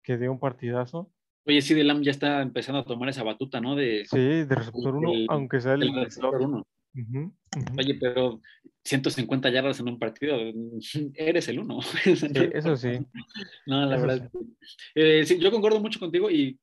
[0.04, 1.10] que dio un partidazo.
[1.44, 3.74] Oye, sí, Lam ya está empezando a tomar esa batuta, ¿no?
[3.74, 6.64] De, Sí, de receptor 1, El- aunque sea el, receptor uno.
[6.94, 7.18] Ujú,
[7.56, 7.74] ujú.
[7.76, 8.40] Oye, pero
[8.84, 10.36] 150 yardas en un partido,
[11.14, 11.82] eres el uno.
[11.82, 13.00] Sí, eso sí.
[13.66, 14.30] No, la Eso verdad.
[14.94, 16.60] eh, sí, yo concuerdo mucho contigo y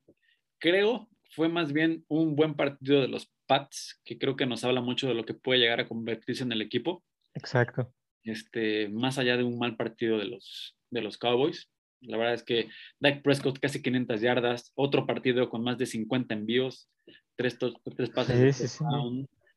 [0.57, 4.79] creo fue más bien un buen partido de los Pats, que creo que nos habla
[4.79, 7.03] mucho de lo que puede llegar a convertirse en el equipo,
[7.37, 7.93] Exacto.
[8.23, 11.69] este, más allá de un mal partido de los, de los Cowboys.
[12.01, 12.69] La verdad es que
[12.99, 16.89] Dak Prescott casi 500 yardas, otro partido con más de 50 envíos,
[17.35, 17.57] tres,
[17.95, 18.83] tres pases Sí, de sí, sí.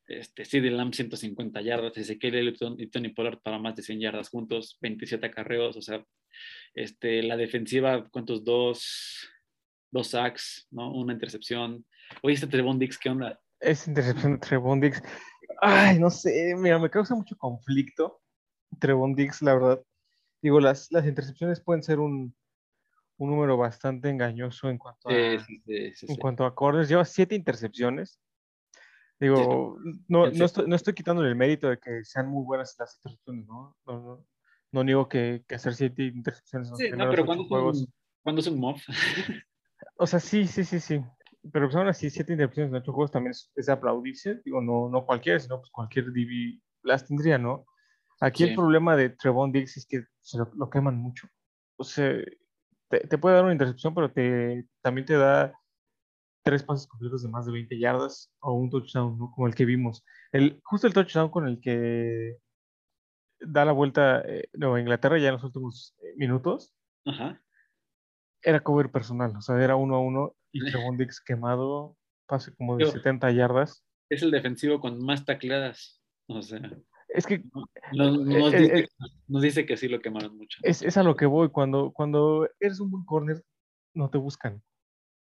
[0.07, 4.29] este, CeeDee Lamb 150 yardas, Ezequiel Elliott y Tony Pollard para más de 100 yardas
[4.31, 6.05] juntos, 27 acarreos, o sea,
[6.75, 8.43] este, la defensiva, ¿cuántos?
[8.45, 9.29] Dos,
[9.90, 10.93] dos sacks, ¿no?
[10.93, 11.85] Una intercepción.
[12.23, 13.38] Oye, este Trevon Dix, ¿qué onda?
[13.61, 14.81] Esa intercepción de Trevon.
[15.61, 18.20] Ay, no sé, mira, me causa mucho conflicto.
[18.79, 19.85] Trevon Diggs, la verdad.
[20.42, 22.35] Digo, las, las intercepciones pueden ser un,
[23.18, 26.88] un número bastante engañoso en cuanto a, Sí, sí, sí, en cuanto a corners.
[26.88, 28.20] Lleva siete intercepciones.
[29.18, 29.77] Digo,
[30.09, 33.46] no, no, estoy, no estoy quitándole el mérito de que sean muy buenas las intercepciones,
[33.46, 33.77] ¿no?
[33.85, 34.27] No, no,
[34.73, 37.42] no niego que, que hacer siete intercepciones en los Sí, no, primeros pero ocho cuando
[37.42, 37.81] es, juegos.
[37.81, 38.77] un, cuando es un mob,
[39.96, 41.05] O sea, sí, sí, sí, sí.
[41.53, 44.40] Pero pues aún así, siete intercepciones en ocho juegos también es, es aplaudirse.
[44.44, 47.66] Digo, no, no cualquiera, sino pues cualquier DB las tendría, ¿no?
[48.20, 48.57] Aquí el Sí.
[48.57, 51.29] problema de Trevon Diggs es que se lo, lo queman mucho.
[51.76, 52.12] O sea,
[52.88, 55.55] te, te puede dar una intercepción, pero te, también te da
[56.42, 59.31] tres pases completos de más de 20 yardas o un touchdown, ¿no?
[59.31, 60.05] Como el que vimos.
[60.33, 62.37] El, justo el touchdown con el que
[63.40, 66.74] da la vuelta eh, Nueva Inglaterra ya en los últimos eh, minutos
[67.07, 67.40] ajá.
[68.42, 72.77] era cover personal, o sea, era uno a uno y Trevon Diggs quemado, pase como
[72.77, 73.85] de Yo- 70 yardas.
[74.09, 76.03] es el defensivo con más tacleadas.
[76.27, 76.61] O sea,
[77.09, 77.43] Es que
[77.93, 78.89] nos, nos Eh, dice, eh,
[79.27, 80.59] nos dice que sí lo quemaron mucho.
[80.63, 83.43] es, es a lo que voy, cuando, cuando eres un buen corner,
[83.95, 84.63] no te buscan.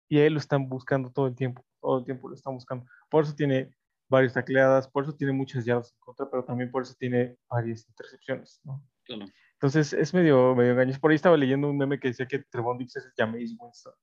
[0.08, 2.86] Y a él lo están buscando todo el tiempo, todo el tiempo lo están buscando.
[3.10, 3.72] Por eso tiene
[4.08, 7.88] varias tacleadas, por eso tiene muchas yardas en contra, pero también por eso tiene varias
[7.88, 8.84] intercepciones, ¿no?
[9.06, 9.26] Claro.
[9.54, 11.00] Entonces es medio, medio engañoso.
[11.00, 13.94] Por ahí estaba leyendo un meme que decía que Trevon Diggs es el Jameis Winston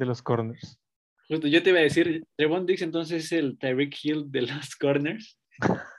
[0.00, 0.80] de los corners.
[1.28, 4.74] Justo, yo te iba a decir, Trevon Dix entonces es el Tyreek Hill de los
[4.74, 5.38] corners.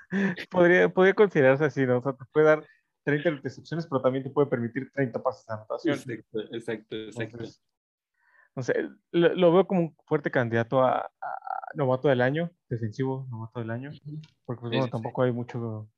[0.49, 1.99] Podría, podría considerarse así, ¿no?
[1.99, 2.67] O sea, te puede dar
[3.05, 5.95] 30 intercepciones, pero también te puede permitir 30 pases de anotación.
[5.95, 7.37] Exacto, exacto, exacto.
[7.37, 7.63] Entonces,
[8.53, 11.41] no sé, lo, lo veo como un fuerte candidato a, a
[11.75, 13.91] novato del año, defensivo novato del año,
[14.45, 15.89] porque pues, bueno, tampoco hay mucho,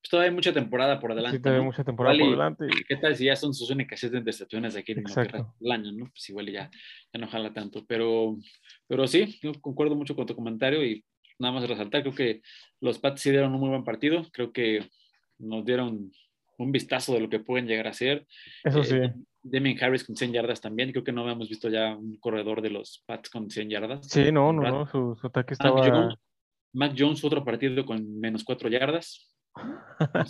[0.00, 1.36] Pues todavía hay mucha temporada por delante.
[1.38, 1.66] sí, todavía ¿no?
[1.66, 2.80] mucha temporada Igual por y- delante.
[2.80, 6.06] y- ¿Qué tal si ya son sus únicas siete intercepciones aquí en del año, ¿no?
[6.06, 6.70] Pues igual ya,
[7.12, 7.84] ya no jala tanto.
[7.86, 8.36] Pero,
[8.86, 11.04] pero sí, yo concuerdo mucho con tu comentario y
[11.38, 12.42] nada más resaltar, creo que
[12.80, 14.88] los Pats sí dieron un muy buen partido, creo que
[15.38, 16.10] nos dieron
[16.58, 18.26] un vistazo de lo que pueden llegar a ser.
[18.64, 21.96] Eso Eh, sí, Damien Harris con 100 yardas también, creo que no habíamos visto ya
[21.96, 24.06] un corredor de los Pats con 100 yardas.
[24.08, 25.84] sí, no, no, no, su, su ataque Mac estaba...
[25.88, 26.14] Jones,
[26.72, 29.32] Mac Jones, otro partido con menos 4 yardas.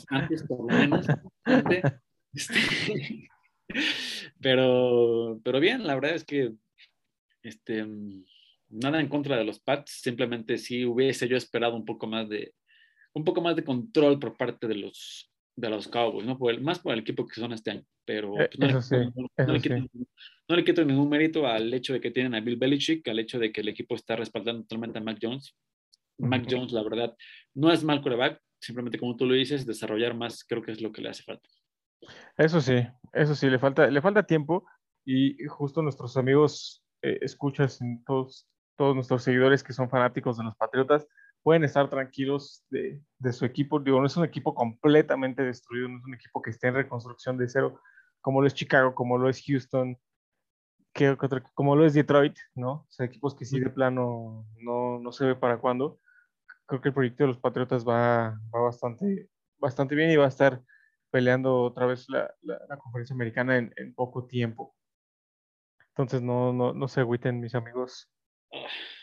[0.08, 1.06] Antes, por lo menos.
[2.34, 3.30] Este,
[4.40, 6.52] pero, pero bien, la verdad es que
[7.42, 7.86] este,
[8.68, 12.54] nada en contra de los Pats, simplemente sí hubiese yo esperado un poco más de
[13.14, 16.38] un poco más de control por parte de los de los Cowboys, ¿no?
[16.38, 18.72] Por el- más por el equipo que son este año, pero Eh, pues, no, le,
[18.74, 19.68] eso sí, no- no eso le sí.
[19.68, 19.88] quito,
[20.48, 23.40] no le quito ningún mérito al hecho de que tienen a Bill Belichick, al hecho
[23.40, 25.56] de que el equipo está respaldando totalmente a Mac Jones.
[26.18, 26.50] Mac Ujú.
[26.56, 27.16] Jones, la verdad,
[27.54, 30.92] no es mal coreback, simplemente como tú lo dices, desarrollar más creo que es lo
[30.92, 31.48] que le hace falta.
[32.36, 34.66] Eso sí, eso sí, le falta, le falta tiempo
[35.04, 40.44] y justo nuestros amigos eh, escuchas, en todos, todos nuestros seguidores que son fanáticos de
[40.44, 41.06] los Patriotas,
[41.42, 43.80] pueden estar tranquilos de, de su equipo.
[43.80, 47.38] Digo, no es un equipo completamente destruido, no es un equipo que esté en reconstrucción
[47.38, 47.80] de cero,
[48.20, 49.96] como lo es Chicago, como lo es Houston,
[50.92, 51.16] que,
[51.54, 52.70] como lo es Detroit, ¿no?
[52.72, 56.00] O sea, equipos que sí de plano no, no se ve para cuándo.
[56.68, 60.28] Creo que el proyecto de los Patriotas va, va bastante, bastante bien y va a
[60.28, 60.62] estar
[61.10, 64.76] peleando otra vez la, la- la conferencia americana en, en poco tiempo.
[65.88, 68.08] Entonces no, no, no se agüiten, mis amigos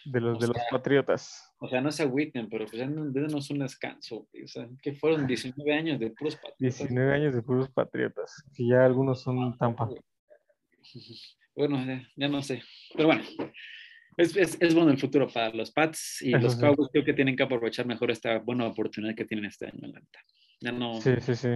[0.05, 1.53] de los, O de los sea, Patriotas.
[1.57, 4.27] O sea, no se agüiten, pero pues ya no- dénos un descanso.
[4.43, 6.77] O sea, que fueron 19 años de puros patriotas.
[6.77, 9.89] 19 años de puros Patriotas, que ya algunos son Tampa.
[11.57, 12.61] Bueno, ya, ya no sé.
[12.93, 13.23] Pero bueno,
[14.17, 16.59] es, es, es bueno el futuro para los Pats y Eso los sí.
[16.61, 19.99] Cowboys creo que tienen que aprovechar mejor esta buena oportunidad que tienen este año, la
[19.99, 20.19] neta.
[20.61, 21.01] Ya no.
[21.01, 21.49] Sí, sí, sí.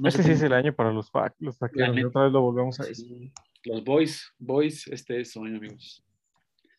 [0.00, 1.78] no este sí es el año para los, pa- los Otra
[2.24, 3.30] vez lo volvemos a decir.
[3.64, 6.02] Los Boys, Boys, este es su año, amigos.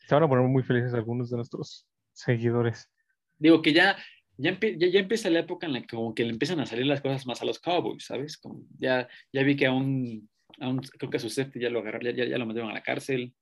[0.07, 2.89] Se van a poner muy felices algunos de nuestros seguidores.
[3.37, 3.97] Digo que ya,
[4.37, 6.85] ya, ya, ya empieza la época en la que como que le empiezan a salir
[6.85, 8.37] las cosas más a los Cowboys, ¿sabes?
[8.37, 11.69] Como ya, ya vi que a un, a un- creo que a su safety ya
[11.69, 13.33] lo agarraron, ya, ya, ya lo metieron a la cárcel,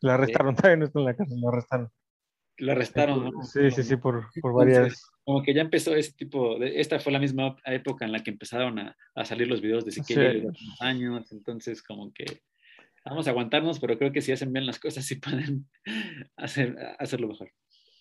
[0.00, 1.90] La arrestaron, todavía no está en la casa, lo arrestaron.
[2.58, 3.42] lo arrestaron, ¿no?
[3.42, 7.12] Sí, sí, sí, por, por varias, como que ya empezó ese tipo, de, esta fue
[7.12, 10.48] la misma época en la que empezaron a, a salir los videos de Ezequiel de
[10.48, 12.24] los años, entonces como que
[13.04, 15.68] vamos a aguantarnos, pero creo que si hacen bien las cosas sí pueden
[16.36, 17.50] hacer, hacerlo mejor.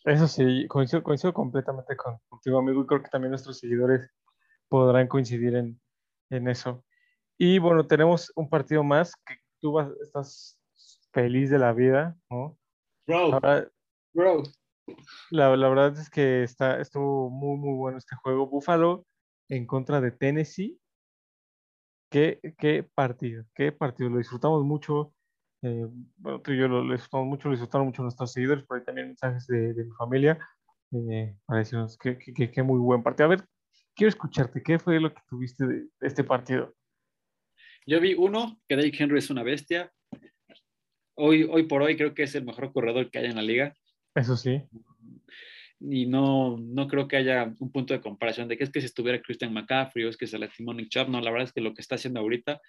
[0.06, 4.12] Eso sí, coincido, coincido completamente con, contigo, amigo, y creo que también nuestros seguidores
[4.68, 5.80] podrán coincidir en,
[6.30, 6.84] en eso.
[7.38, 10.60] Y bueno, tenemos un partido más que tú vas, estás
[11.14, 12.58] feliz de la vida, ¿no?
[13.08, 13.72] Bro, La verdad,
[14.14, 14.44] bro.
[15.32, 18.48] la, la verdad es que está, estuvo muy, muy bueno este juego.
[18.48, 19.06] Buffalo
[19.50, 20.80] en contra de Tennessee.
[22.10, 24.10] Qué, qué partido, qué partido.
[24.10, 25.14] Lo disfrutamos mucho.
[25.64, 28.78] eh, bueno, tú y yo lo, lo disfrutamos mucho, lo disfrutaron mucho nuestros seguidores, por
[28.78, 30.38] ahí también mensajes de, de mi familia
[30.92, 33.26] eh, para decirnos que, que, que- que muy buen partido.
[33.26, 33.46] A ver,
[33.96, 36.74] quiero escucharte, ¿qué fue lo que tuviste de, de este partido?
[37.88, 39.92] Yo vi uno, que Derrick Henry es una bestia.
[41.16, 43.74] Hoy, hoy por hoy creo que es el mejor corredor que hay en la liga.
[44.16, 44.62] Eso sí,
[45.80, 48.86] Y no, no creo que haya un punto de comparación de que es que si
[48.86, 51.10] estuviera Christian McCaffrey o es que se lastimó Nick Chubb.
[51.10, 52.62] No, la verdad es que lo que está haciendo ahorita,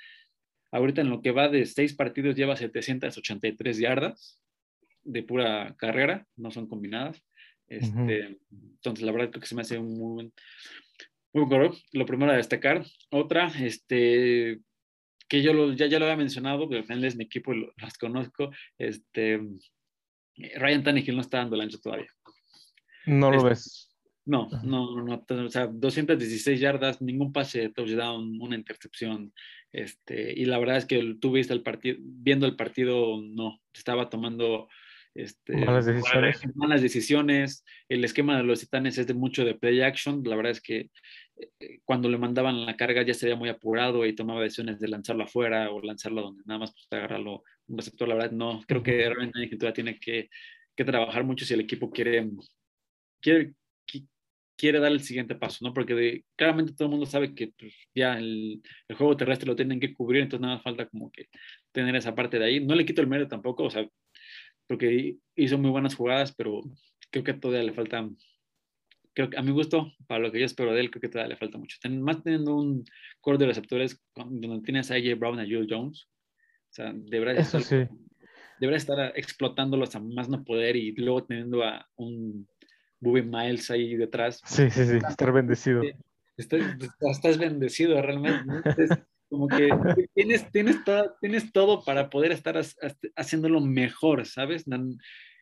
[0.72, 4.40] ahorita en lo que va de seis partidos lleva 783 yardas
[5.04, 7.22] de pura carrera, no son combinadas.
[7.66, 10.32] Este, Entonces, la verdad creo que se me hace un muy buen,
[11.32, 11.76] muy buen corredor.
[11.92, 12.84] Lo primero a destacar.
[13.10, 14.60] Otra, este,
[15.34, 17.60] que yo lo- ya, ya lo había mencionado, pero al final es mi equipo y
[17.60, 18.50] lo- las conozco.
[18.78, 19.40] Este,
[20.56, 22.08] Ryan Tannehill no está dando el ancho todavía.
[23.06, 23.90] no lo Este- ves.
[24.26, 24.62] No, Ajá.
[24.64, 29.34] no, no, o sea, 216 yardas, ningún pase de touchdown, una intercepción.
[29.70, 34.08] Este, y la verdad es que tú viste el partido, viendo el partido, no, estaba
[34.08, 34.66] tomando
[35.14, 36.40] este, Malas decisiones.
[36.56, 37.64] malas decisiones.
[37.90, 40.22] El esquema de los titanes es de mucho de play action.
[40.24, 40.88] La verdad es que
[41.84, 45.24] cuando le mandaban la carga ya se veía muy apurado y tomaba decisiones de lanzarlo
[45.24, 48.08] afuera o lanzarlo donde nada más pues, agarrarlo un receptor.
[48.08, 50.30] La verdad, no, creo que realmente Tannehill todavía tiene que,
[50.76, 52.28] que trabajar mucho si el equipo quiere,
[53.20, 53.54] quiere,
[53.86, 54.08] qui-
[54.56, 55.72] quiere dar el siguiente paso, ¿no?
[55.74, 59.56] Porque de- claramente todo el mundo sabe que pues, ya el, el juego terrestre lo
[59.56, 61.26] tienen que cubrir, entonces nada más falta como que
[61.72, 62.64] tener esa parte de ahí.
[62.64, 63.86] No le quito el mérito tampoco, o sea,
[64.66, 66.62] porque hizo muy buenas jugadas, pero
[67.10, 68.08] creo que todavía le falta,
[69.14, 71.30] creo que a mi gusto, para lo que yo espero de él, creo que todavía
[71.34, 71.78] le falta mucho.
[71.80, 72.84] Ten- más teniendo un
[73.20, 76.92] core de receptores con- donde tienes a AJ Brown y a Jules Jones, o sea,
[76.94, 77.94] deberá Eso estar, sí.
[78.60, 82.46] deberá estar explotándolos a más no poder y luego teniendo a un
[83.00, 84.40] Bobby Miles ahí detrás.
[84.44, 85.82] Sí, sí, sí, estar bendecido.
[86.36, 86.60] Estás,
[87.00, 88.44] estás bendecido realmente.
[88.44, 88.60] ¿no?
[88.76, 88.90] Es
[89.28, 89.70] como que
[90.14, 94.64] tienes, tienes, todo, tienes todo para poder estar ha- ha- haciéndolo mejor, ¿sabes?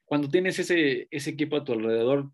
[0.04, 2.30] Cuando tienes ese, ese equipo a tu alrededor,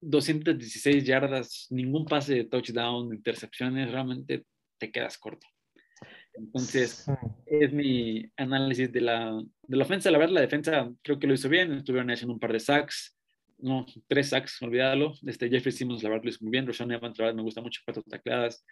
[0.00, 4.44] 216 yardas, ningún pase de touchdown, intercepciones, realmente
[4.78, 5.46] te quedas corto.
[6.34, 7.06] Entonces,
[7.46, 10.10] es mi análisis de la, de la ofensa.
[10.10, 11.72] La verdad, la defensa creo que lo hizo bien.
[11.72, 13.16] Estuvieron haciendo un par de sacks.
[13.58, 15.12] No, tres sacks, olvídalo.
[15.26, 16.66] Este Jeffrey Simmons, la verdad, lo hizo muy bien.
[16.66, 18.64] Roshan Evans, la verdad, me gusta mucho, cuatro tacleadas.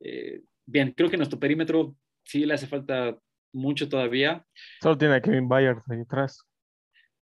[0.00, 3.18] Eh, bien, creo que nuestro perímetro sí le hace falta
[3.52, 4.46] mucho todavía.
[4.80, 6.38] Solo tiene a Kevin Byard ahí atrás.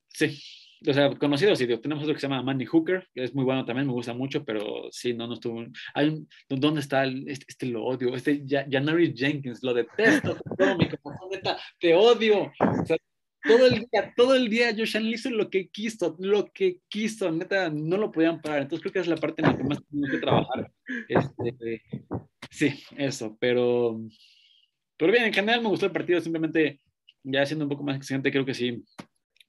[0.08, 0.38] Sí,
[0.87, 3.64] o sea, conocidos, sí, tenemos otro que se llama Manny Hooker, que es muy bueno
[3.64, 5.64] también, me gusta mucho, pero sí, no, no estuvo.
[5.95, 7.05] Hay un- ¿Dónde está?
[7.05, 11.59] el- este, este lo odio, este Ja- Janari Jenkins, lo detesto, todo mi corazón, neta,
[11.81, 12.53] te odio.
[12.61, 12.97] O sea,
[13.47, 17.31] todo el día, todo el día Josh Allen hizo lo que quiso, lo que quiso,
[17.31, 18.62] neta, no lo podían parar.
[18.62, 20.73] Entonces creo que es la parte en la que más tenemos que trabajar.
[21.09, 21.83] Este,
[22.51, 24.01] sí, eso, pero,
[24.97, 26.81] pero bien, en general me gustó el partido, simplemente
[27.23, 28.83] ya siendo un poco más exigente, creo que sí.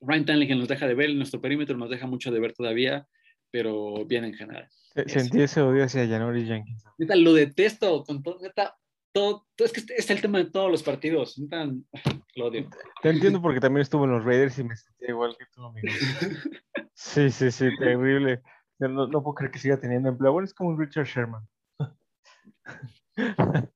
[0.01, 3.07] Ryan Tannehill nos deja de ver, nuestro perímetro nos deja mucho de ver todavía,
[3.51, 4.67] pero bien en general.
[5.07, 6.83] Sentí ese odio hacia Janori Jenkins.
[6.97, 8.75] Neta, lo detesto con todo, neta,
[9.13, 11.65] todo, todo- es que este es el tema de todos los partidos, neta,
[12.35, 12.69] lo odio.
[13.01, 15.87] Te entiendo porque también estuvo en los Raiders y me sentía igual que tú, amigo.
[17.01, 18.41] Sí, sí, sí, terrible.
[18.77, 20.33] No, no puedo creer que siga teniendo empleo.
[20.33, 21.47] Bueno, es como un Richard Sherman.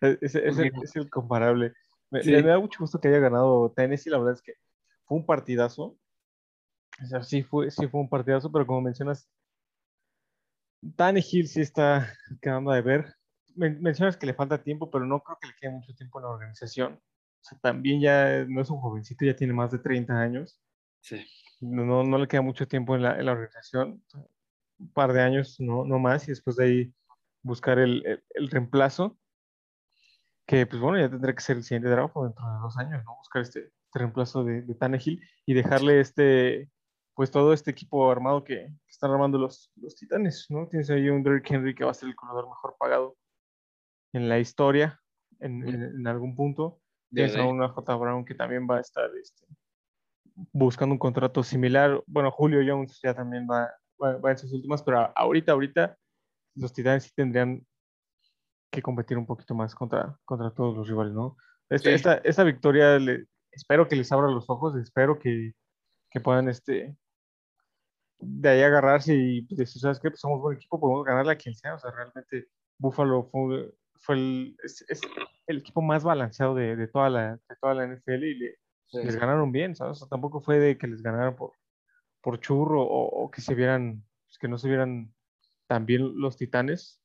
[0.00, 1.72] Es, es- es el, es el comparable.
[2.10, 2.30] Me, Sí.
[2.32, 4.10] me da mucho gusto que haya ganado Tennessee.
[4.10, 4.54] La verdad es que
[5.06, 5.98] fue un partidazo.
[7.02, 9.28] O sea, sí fue, sí fue un partidazo, pero como mencionas,
[10.96, 13.14] Tannehill sí está quedando de ver.
[13.56, 16.24] Men- mencionas que le falta tiempo, pero no creo que le quede mucho tiempo en
[16.24, 16.94] la organización.
[16.94, 20.60] O sea, también ya no es un jovencito, ya tiene más de 30 años.
[21.00, 21.24] Sí,
[21.60, 24.02] No, no, no le queda mucho tiempo en la, en la organización.
[24.78, 26.94] Un par de años, no, no más, y después de ahí
[27.42, 29.18] buscar el, el- el reemplazo.
[30.46, 33.16] Que, pues bueno, ya tendrá que ser el siguiente draft dentro de dos años, ¿no?
[33.16, 36.70] Buscar este, este reemplazo de, de Tannehill y dejarle este,
[37.14, 40.68] pues todo este equipo armado que, que están armando los, los Titanes, ¿no?
[40.68, 43.16] Tienes ahí un Derrick Henry que va a ser el corredor mejor pagado
[44.12, 45.00] en la historia,
[45.40, 46.80] en, en- en algún punto.
[47.10, 47.94] Tienes a una J.
[47.96, 49.46] Brown que también va a estar este,
[50.52, 52.02] buscando un contrato similar.
[52.06, 53.70] Bueno, Julio Jones ya también va,
[54.02, 55.96] va, va en sus últimas, pero ahorita, ahorita,
[56.56, 57.64] los Titanes sí tendrían
[58.74, 61.36] que competir un poquito más contra, contra todos los rivales, ¿no?
[61.70, 61.94] Este- Sí.
[61.94, 65.52] Esta, esta victoria, le- espero que les abra los ojos, espero que,
[66.10, 66.96] que puedan este,
[68.18, 70.10] de ahí agarrarse y pues, decir, ¿sabes qué?
[70.10, 71.74] Pues somos buen equipo, podemos ganarle a quien sea.
[71.74, 72.48] O sea, realmente
[72.78, 75.00] Buffalo fue, fue el, es, es
[75.46, 78.54] el equipo más balanceado de, de toda, la, de toda la NFL y le-
[78.86, 78.98] Sí.
[79.02, 79.92] les ganaron bien, ¿sabes?
[79.92, 81.52] O sea, tampoco fue de que les ganaran por,
[82.22, 85.12] por churro o, o que se vieran, pues, que no se vieran
[85.66, 87.00] tan bien los Titanes.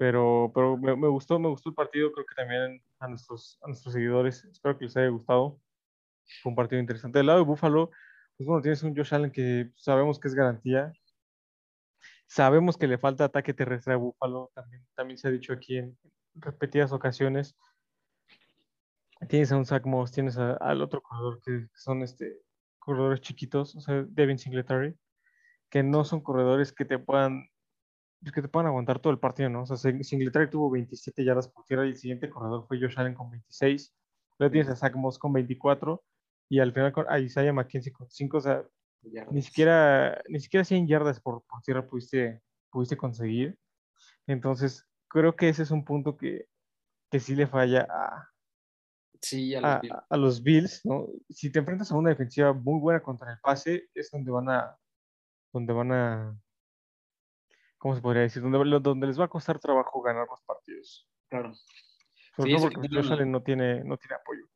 [0.00, 3.92] Pero, pero me, gustó, me gustó el partido, creo que también a nuestros, a nuestros
[3.92, 5.60] seguidores, espero que les haya gustado.
[6.42, 7.18] Fue un partido interesante.
[7.18, 7.90] Del lado de Buffalo,
[8.34, 10.90] pues bueno, tienes un Josh Allen que sabemos que es garantía.
[12.26, 15.98] Sabemos que le falta ataque terrestre a Buffalo, también, también se ha dicho aquí en
[16.34, 17.54] repetidas ocasiones.
[19.28, 22.40] Tienes a un Zach Moss, tienes a- al otro corredor que son este,
[22.78, 24.96] corredores chiquitos, o sea, Devin Singletary,
[25.68, 27.50] que no son corredores que te puedan
[28.32, 29.62] que te puedan aguantar todo el partido, ¿no?
[29.62, 32.98] O sea, Sing- Singletary tuvo 27 yardas por tierra y el siguiente corredor fue Josh
[32.98, 33.94] Allen con 26.
[34.38, 36.02] Luego tienes a Zach Moss con 24
[36.48, 38.36] y al final con- a Isaiah McKenzie con 5.
[38.38, 38.62] O sea,
[39.02, 39.32] Yardas.
[39.34, 43.58] ni siquiera, ni siquiera 100 yardas por, por tierra pudiste, pudiste conseguir.
[44.26, 46.46] Entonces, creo que ese es un punto que,
[47.10, 48.28] que sí le falla a,
[49.22, 49.94] Sí, a los a, Bills.
[50.10, 51.06] a los Bills, ¿no?
[51.28, 54.76] Si te enfrentas a una defensiva muy buena contra el pase, es donde van a,
[55.52, 56.40] donde van a,
[57.80, 58.42] ¿cómo se podría decir?
[58.42, 61.08] Donde, les va a costar trabajo ganar los partidos.
[61.28, 61.52] claro.
[62.36, 64.46] Sobre Sí, todo porque que Josh Allen no tiene, no tiene apoyo.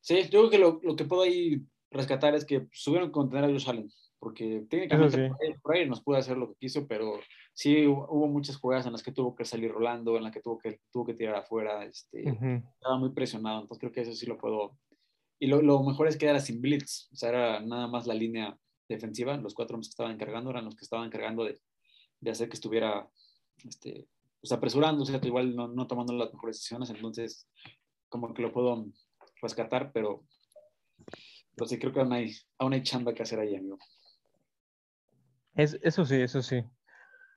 [0.00, 3.48] Sí, yo creo que lo, lo que puedo ahí rescatar es que subieron contener a
[3.48, 3.88] Josh Allen,
[4.18, 5.28] porque técnicamente sí.
[5.28, 7.20] por, ahí, por ahí nos pudo hacer lo que quiso, pero
[7.54, 10.58] sí hubo, muchas jugadas en las que tuvo que salir rolando, en las que tuvo
[10.58, 14.38] que, tuvo que tirar afuera, este, estaba muy presionado, entonces creo que eso sí lo
[14.38, 14.76] puedo.
[15.38, 18.14] Y lo, lo mejor es que era sin blitz, o sea, era nada más la
[18.14, 21.60] línea defensiva, los cuatro hombres que estaban encargando eran los que estaban encargando de,
[22.20, 23.08] de hacer que estuviera
[23.64, 24.08] este,
[24.40, 27.48] pues apresurándose, igual no, no tomando las mejores decisiones, entonces
[28.08, 28.86] como que lo puedo
[29.42, 30.24] rescatar, pero,
[31.56, 33.78] pero sí creo que aún hay, aún hay chamba que hacer ahí, amigo.
[35.54, 36.62] Es, eso sí, eso sí.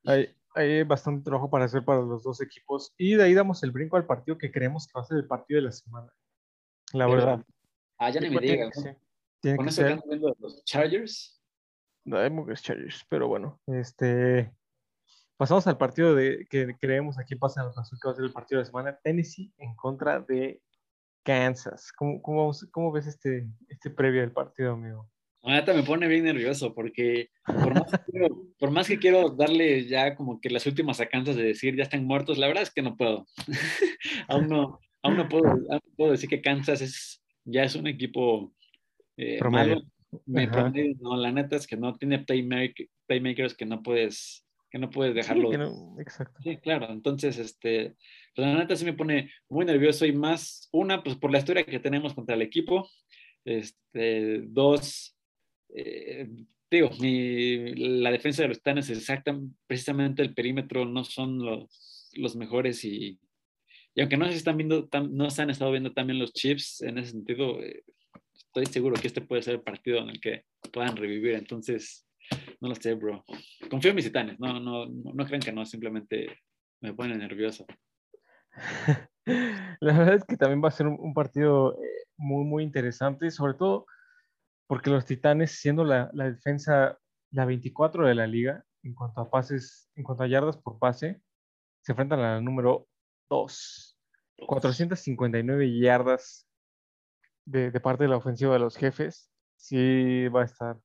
[0.05, 2.93] Hay, hay bastante trabajo para hacer para los dos equipos.
[2.97, 5.27] Y de ahí damos el brinco al partido que creemos que va a ser el
[5.27, 6.13] partido de la semana.
[6.93, 7.45] La Pero- verdad.
[7.97, 8.81] Ah, ya ni me digas, ¿no?
[8.83, 8.99] ser-
[9.41, 9.99] tiene Con que eso ser.
[10.39, 11.41] los Chargers,
[12.05, 14.51] No, hay muchos Chargers, pero bueno, este
[15.41, 18.25] pasamos al partido de que creemos aquí pasa en la ocasión que va a ser
[18.25, 20.61] el partido de la semana, Tennessee en contra de
[21.23, 21.91] Kansas.
[21.97, 25.09] ¿Cómo, cómo, vamos- cómo ves este, este previo del partido, amigo?
[25.41, 28.27] La neta me pone bien nervioso porque por más, que quiero,
[28.59, 32.05] por más que quiero darle ya como que las últimas sacanzas de decir ya están
[32.05, 33.25] muertos, la verdad es que no puedo.
[34.27, 37.87] aún, no, aún, no puedo, aún no puedo decir que Kansas es, ya es un
[37.87, 38.53] equipo
[39.17, 39.77] eh, Promedio.
[39.77, 39.87] malo.
[40.27, 44.79] Me promedio, no, la neta es que no tiene playmaker- playmakers que no puedes, que
[44.79, 45.51] no puedes dejarlo.
[45.51, 46.39] Sí, no- exacto.
[46.41, 46.87] Sí, claro.
[46.89, 47.95] Entonces, este,
[48.35, 51.65] pues la neta sí me pone muy nervioso y más, una, pues por la historia
[51.65, 52.89] que tenemos contra el equipo.
[53.45, 55.15] Este, dos,
[55.75, 56.29] eh,
[56.69, 62.09] digo, mi- la defensa de los Titanes es exacta, precisamente el perímetro no son los,
[62.13, 63.19] los mejores y,
[63.93, 66.81] y aunque no se están viendo, tan- no se han estado viendo también los Chiefs
[66.81, 67.83] en ese sentido, eh,
[68.35, 71.33] estoy seguro que este puede ser el partido en el que puedan revivir.
[71.33, 72.05] Entonces,
[72.61, 73.25] no lo sé, bro.
[73.69, 76.37] Confío en mis titanes, no, no, no, no crean que no, simplemente
[76.81, 77.65] me pone nervioso.
[79.81, 83.31] La verdad es que también va a ser un, un partido eh, muy, muy interesante,
[83.31, 83.85] sobre todo
[84.67, 86.97] porque los Titanes, siendo la, la defensa
[87.31, 91.21] la 24 de la liga, en cuanto a pases, en cuanto a yardas por pase,
[91.81, 92.87] se enfrentan a la número
[93.29, 93.97] 2.
[94.47, 96.47] 459 yardas
[97.45, 99.29] de, de parte de la ofensiva de los jefes.
[99.55, 100.79] Sí, va a estar,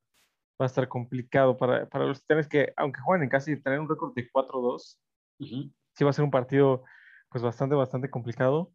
[0.61, 3.78] va a estar complicado para, para los Titanes que, aunque juegan en casa y tener
[3.80, 4.98] un récord de 4-2,
[5.38, 5.72] Ujú.
[5.94, 6.84] sí va a ser un partido
[7.30, 8.72] pues bastante, bastante complicado.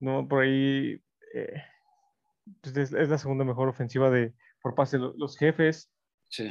[0.00, 1.00] No, por ahí
[1.34, 1.62] eh,
[2.60, 4.98] pues, es, es la segunda mejor ofensiva de por pase.
[4.98, 5.90] Lo- Los jefes,
[6.28, 6.48] Sí,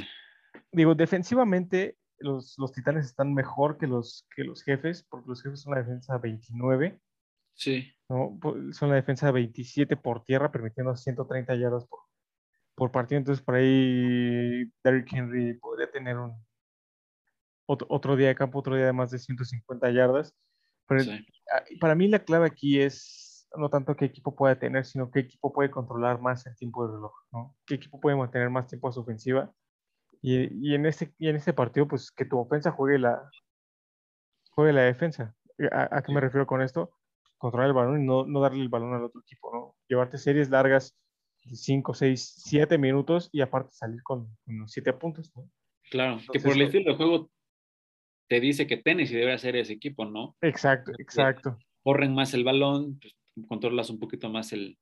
[0.72, 5.62] digo, defensivamente los, los titanes están mejor que los, que los jefes, porque los jefes
[5.62, 7.02] son la defensa 29,
[7.54, 8.38] sí, ¿no?
[8.40, 12.00] Po- Son la defensa 27 por tierra, permitiendo 130 yardas por,
[12.76, 13.20] por partido.
[13.20, 16.34] Entonces, por ahí Derrick Henry podría tener un
[17.66, 20.36] otro, otro día de campo, otro día de más de 150 yardas.
[20.88, 21.26] Pero sí.
[21.80, 25.54] para mí la clave aquí es no tanto qué equipo puede tener, sino qué equipo
[25.54, 27.56] puede controlar más el tiempo de reloj, ¿no?
[27.66, 29.52] ¿Qué equipo puede mantener más tiempo a su ofensiva?
[30.22, 33.30] Y, y en, este, y en este partido, pues que tu ofensa juegue la,
[34.52, 35.36] juegue la defensa.
[35.72, 36.92] ¿A, a qué me refiero con esto?
[37.38, 39.76] Controlar el balón y no, no darle el balón al otro equipo, ¿no?
[39.88, 40.96] Llevarte series largas
[41.52, 45.50] 5, 6, 7 minutos y aparte salir con, los 7 puntos, ¿no?
[45.90, 47.30] Claro, que por el estilo de juego
[48.28, 50.36] te dice que Tennessee debe ser ese equipo, ¿no?
[50.42, 51.58] Exacto, exacto.
[51.84, 53.16] Corren más el balón, pues,
[53.48, 54.78] controlas un poquito más el,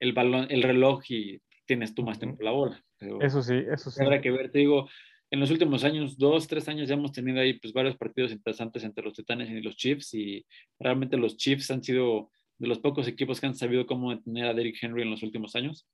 [0.00, 2.82] el balón, el reloj y tienes tú más tiempo la bola.
[3.20, 4.02] eso sí, eso sí.
[4.02, 4.88] Habrá que ver, te digo,
[5.30, 8.82] en los últimos años, dos, tres años, ya hemos tenido ahí pues varios partidos interesantes
[8.82, 10.44] entre los Titanes y los Chiefs y
[10.78, 12.30] realmente los Chiefs han sido
[12.60, 15.56] de los pocos equipos que han sabido cómo detener a Derrick Henry en los últimos
[15.56, 15.88] años.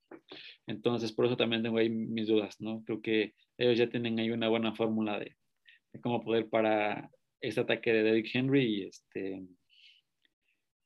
[0.66, 2.82] Entonces, por eso también tengo ahí mis dudas, ¿no?
[2.84, 5.36] Creo que ellos ya tienen ahí una buena fórmula de,
[6.02, 7.08] cómo poder para
[7.40, 9.46] este ataque de Derrick Henry y este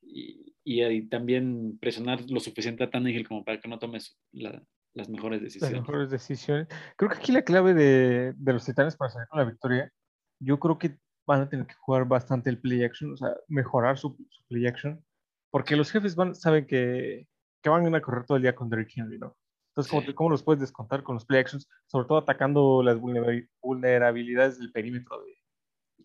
[0.02, 3.98] y, y, también presionar lo suficiente a Tannehill como para que no tome
[4.32, 5.72] las mejores decisiones.
[5.72, 6.68] Las mejores decisiones.
[6.96, 9.90] Creo que aquí la clave de, de los titanes para salir con la victoria,
[10.38, 13.96] yo creo que van a tener que jugar bastante el play action, o sea, mejorar
[13.96, 15.02] su, su play action,
[15.50, 17.26] porque los jefes van, saben que,
[17.62, 19.36] que, van a correr todo el día con Derrick Henry, ¿no?
[19.70, 21.68] Entonces, ¿cómo, los puedes descontar con los play actions?
[21.86, 25.34] Sobre todo atacando las vulnerabilidades del perímetro de,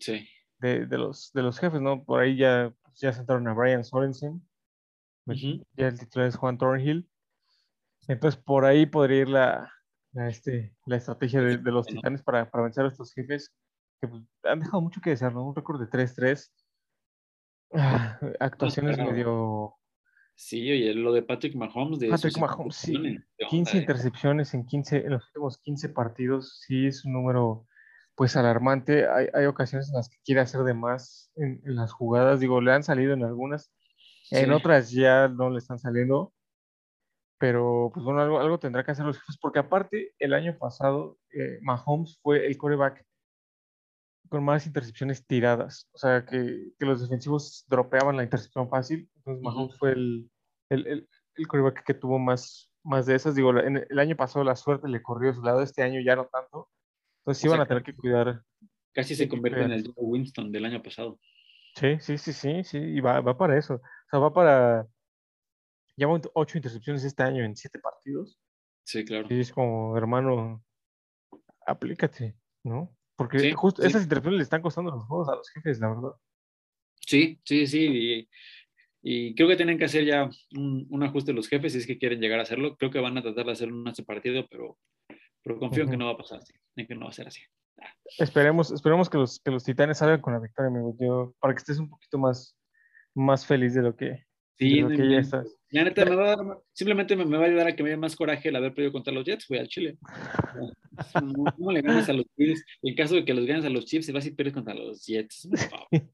[0.00, 0.28] sí.
[0.58, 2.04] de, de, los, de los jefes, ¿no?
[2.04, 4.46] Por ahí ya, ya sentaron a Brian Sorensen,
[5.26, 7.08] ya el titular es Juan Thornhill.
[8.08, 9.72] Entonces, por ahí podría ir la,
[10.12, 13.52] la, este, la estrategia de, de los titanes para, para, vencer a estos jefes
[14.00, 15.44] que pues, han dejado mucho que desear, ¿no?
[15.44, 16.50] Un récord de 3-3.
[17.72, 19.76] Ah, actuaciones medio
[20.38, 21.98] Sí, oye, lo de Patrick Mahomes.
[21.98, 23.18] De Patrick Mahomes, sí.
[23.48, 27.66] 15 intercepciones en, 15, en los últimos 15 partidos, sí es un número
[28.14, 29.08] pues alarmante.
[29.08, 32.38] Hay, hay ocasiones en las que quiere hacer de más en, las jugadas.
[32.38, 33.72] Digo, le han salido en algunas,
[34.30, 36.34] en otras ya no le están saliendo.
[37.38, 41.18] Pero pues bueno, algo, algo tendrá que hacer los jefes, porque aparte el año pasado
[41.30, 43.06] eh, Mahomes fue el coreback
[44.28, 45.88] con más intercepciones tiradas.
[45.92, 49.08] O sea, que, que, los defensivos dropeaban la intercepción fácil.
[49.16, 50.30] Entonces, Mahomes fue el,
[50.70, 53.34] el, el, el que tuvo más, más de esas.
[53.34, 56.16] Digo, en el año pasado la suerte le corrió a su lado, este año ya
[56.16, 56.68] no tanto.
[57.20, 58.42] Entonces, sí van a tener que cuidar.
[58.92, 61.18] Casi se convierte en el Winston del año pasado.
[61.74, 62.78] Sí, sí, sí, sí, sí.
[62.78, 63.74] Y va, va para eso.
[63.74, 64.86] O sea, va para.
[65.96, 68.38] Lleva ocho intercepciones este año en siete partidos.
[68.84, 69.26] Sí, claro.
[69.30, 70.62] Y es como, hermano,
[71.66, 72.96] aplícate, ¿no?
[73.16, 76.12] Porque justo esas interrupciones le están costando los juegos a los jefes, la verdad.
[77.00, 78.28] Sí, sí, sí.
[79.02, 81.98] Y, creo que tienen que hacer ya un, un, ajuste los jefes si es que
[81.98, 82.76] quieren llegar a hacerlo.
[82.76, 84.78] Creo que van a tratar de hacer un partido, pero,
[85.42, 87.28] pero confío en que no va a pasar así, en que no va a ser
[87.28, 87.40] así.
[88.18, 90.96] Esperemos, esperemos que los, que los titanes salgan con la victoria, amigo.
[90.98, 92.56] Yo, para que estés un poquito más,
[93.14, 94.26] más feliz de lo que,
[94.58, 95.56] Sí, ya estás.
[95.70, 97.90] La neta, me va a dar, simplemente me, me, va a ayudar a que me
[97.90, 99.98] dé más coraje el haber perdido contra los Jets, voy al Chile.
[101.56, 102.64] ¿Cómo le ganas a los Chiefs?
[102.82, 105.04] En caso de que los ganes a los Chiefs, se vas y pierdes contra los
[105.04, 105.48] Jets.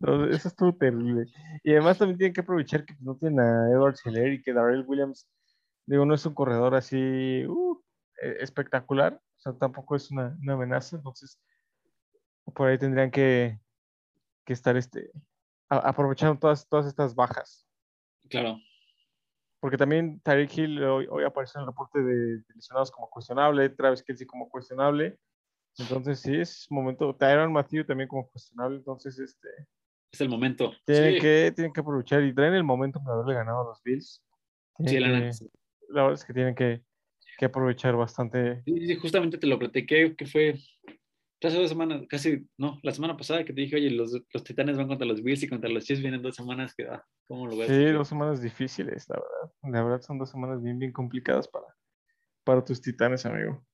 [0.00, 1.26] no, eso estuvo terrible.
[1.62, 4.84] Y además también tienen que aprovechar que no tienen a Edward Scheller y que Darrell
[4.86, 5.28] Williams,
[5.86, 7.82] digo, no es un corredor así uh,
[8.22, 11.38] e, espectacular, o sea, tampoco es una, una, amenaza, entonces
[12.54, 13.58] por ahí tendrían que,
[14.46, 15.10] que estar este,
[15.68, 17.66] aprovechando todas, todas estas bajas.
[18.34, 18.60] Claro.
[19.60, 24.02] Porque también Tyreek Hill hoy, hoy, apareció en el reporte de, lesionados como cuestionable, Travis
[24.02, 25.16] Kelsey como cuestionable.
[25.78, 27.14] Entonces sí, es momento.
[27.14, 28.78] Tyron Matthew también como cuestionable.
[28.78, 29.48] Entonces, este.
[30.12, 30.72] Es el momento.
[30.84, 34.20] Tienen, que, tienen que aprovechar y traen el momento para haberle ganado a los Bills.
[34.84, 35.30] Sí, la, que,
[35.90, 36.82] la verdad es que tienen que,
[37.38, 38.62] que aprovechar bastante.
[38.64, 40.56] Sí, justamente te lo platiqué, que fue
[41.48, 44.76] hace dos semanas, casi, no, la semana pasada que te dije, oye, los, los Titanes
[44.76, 47.56] van contra los Bills y contra los Chiefs vienen dos semanas que, ah, ¿cómo lo
[47.56, 47.68] ves?
[47.68, 49.72] Sí, dos semanas difíciles, la verdad.
[49.72, 51.66] La verdad son dos semanas bien, bien complicadas para,
[52.44, 53.64] para tus Titanes, amigo.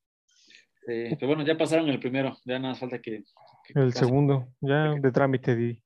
[0.86, 3.24] Sí, pero bueno, ya pasaron el primero, ya nada más falta que...
[3.64, 5.82] que el segundo, ya de trámite, di.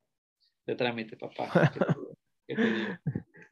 [0.67, 1.51] De trámite, papá.
[2.47, 2.99] ¿Qué te,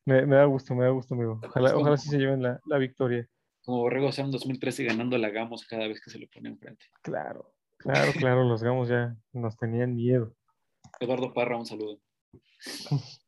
[0.04, 1.40] me, me, da gusto, me da gusto, amigo.
[1.42, 3.28] Ojalá, ojalá sí se lleven la, la victoria.
[3.64, 6.86] Como Borrego sea en 2013 ganando la Gamos cada vez que se le pone enfrente.
[7.02, 7.54] Claro.
[7.82, 10.32] Claro, claro, los gamos ya nos tenían miedo.
[11.00, 11.98] Eduardo Parra, un saludo.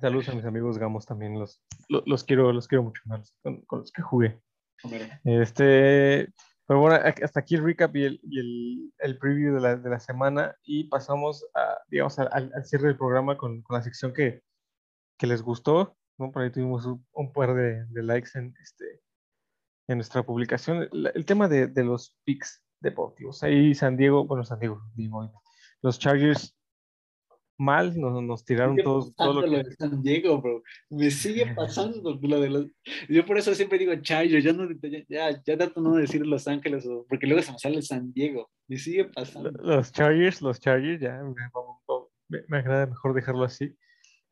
[0.00, 3.02] Saludos a mis amigos gamos también, los, los, quiero, los quiero mucho,
[3.42, 4.40] con, con los que jugué.
[5.24, 6.32] Este,
[6.66, 9.90] pero bueno, hasta aquí el recap y el, y el, el preview de la, de
[9.90, 14.14] la, semana y pasamos a, digamos, al, al cierre del programa con, con, la sección
[14.14, 14.40] que,
[15.18, 15.98] que les gustó.
[16.16, 16.32] ¿no?
[16.32, 19.02] Por ahí tuvimos un, un par de, de, likes en, este,
[19.88, 20.88] en nuestra publicación.
[20.90, 23.42] El, el tema de, de los picks deportivos.
[23.42, 25.30] Ahí San Diego, bueno, San Diego, digo,
[25.82, 26.56] los Chargers
[27.60, 29.14] mal, nos, nos tiraron todos.
[29.14, 30.62] Todo lo, de San Diego, bro.
[30.88, 32.66] Me sigue pasando lo de los.
[33.08, 34.66] Yo por eso siempre digo Chargers, ya no,
[35.08, 38.50] ya, ya trato no decir Los Ángeles, porque luego se me sale San Diego.
[38.66, 39.50] Me sigue pasando.
[39.62, 41.22] Los Chargers, los Chargers, ya,
[42.28, 43.76] me, me agrada mejor dejarlo así.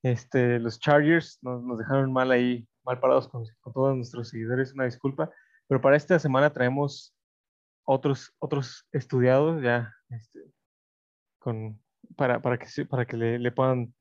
[0.03, 4.73] Este, los Chargers nos, nos dejaron mal ahí, mal parados con, con todos nuestros seguidores,
[4.73, 5.31] una disculpa.
[5.67, 7.15] Pero para esta semana traemos
[7.91, 10.41] otros, otros estudiados ya este,
[11.39, 11.81] con,
[12.17, 13.95] para, para que, para que le, le puedan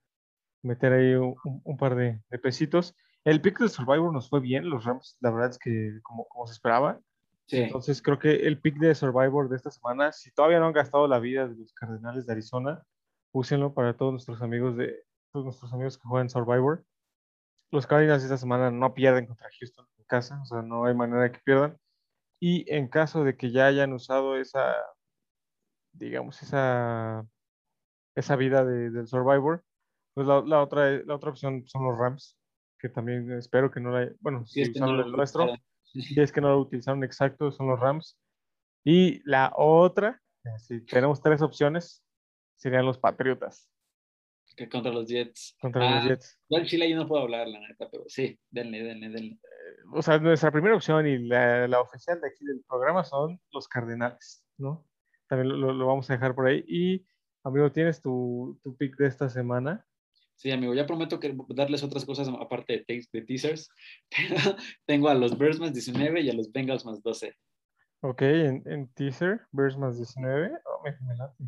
[0.62, 2.96] meter ahí un, un- un par de, de pesitos.
[3.24, 6.48] El pick de Survivor nos fue bien, los Rams, la verdad es que como, como
[6.48, 7.00] se esperaba.
[7.46, 7.58] Sí.
[7.62, 11.08] Entonces creo que el pick de Survivor de esta semana, si todavía no han gastado
[11.08, 12.84] la vida de los Cardenales de Arizona,
[13.32, 16.84] úsenlo para todos nuestros amigos de todos nuestros amigos que juegan Survivor.
[17.72, 21.24] Los Cardinals esta semana no pierden contra Houston en casa, o sea, no hay manera
[21.24, 21.78] de que pierdan.
[22.40, 24.76] Y en caso de que ya hayan usado esa,
[25.94, 27.26] digamos, esa,
[28.16, 29.64] esa vida de- del Survivor,
[30.14, 32.38] pues la, la otra, la otra opción son los Rams,
[32.80, 35.44] que también espero que no la, bueno, Sí, si es que no usaron el nuestro,
[35.44, 35.66] utilizaron.
[35.94, 38.20] si es que no lo utilizaron exacto, son los Rams.
[38.84, 40.22] Y la otra,
[40.60, 42.04] si tenemos tres opciones,
[42.56, 43.70] serían los Patriotas
[44.58, 45.55] Que contra los Jets.
[45.62, 46.39] contra los Ah, Jets.
[46.49, 49.39] Yo en Chile yo no puedo hablar, la neta, pero sí, denle, denle, denle.
[49.93, 53.68] O sea, nuestra primera opción y la, la oficial de aquí del programa son los
[53.68, 54.86] Cardenales, ¿no?
[55.30, 56.64] También lo, lo- vamos a dejar por ahí.
[56.68, 57.05] Y,
[57.43, 59.86] amigo, ¿tienes tu, tu pick de esta semana?
[60.36, 63.70] Sí, amigo, ya prometo que darles otras cosas aparte de, de teasers.
[64.10, 64.55] Pero
[64.86, 67.34] tengo a los Bears más 19 y a los Bengals más 12.
[68.01, 70.51] Ok, en, en teaser, Bears más 19.
[70.66, 71.43] Oh, me, me late.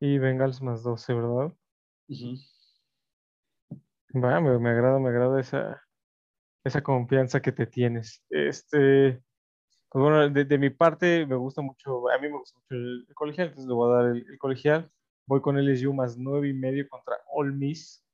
[0.00, 1.52] Y Bengals más 12, ¿verdad?
[2.08, 2.36] Ujú.
[4.14, 5.82] Va, me, me agrada, me agrada esa,
[6.64, 8.24] esa confianza que te tienes.
[8.30, 9.22] Este,
[9.90, 13.06] pues bueno, de, de mi parte me gusta mucho, a mí me gusta mucho el,
[13.08, 14.90] el colegial, entonces le voy a dar el, el colegial.
[15.26, 18.04] Voy con LSU más nueve y medio contra Ole Miss.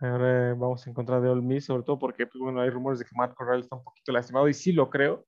[0.00, 3.04] Ahora vamos en contra de Ole Miss, sobre todo porque, pues, bueno, hay rumores de
[3.04, 5.26] que Matt Corral está un poquito lastimado y sí lo creo.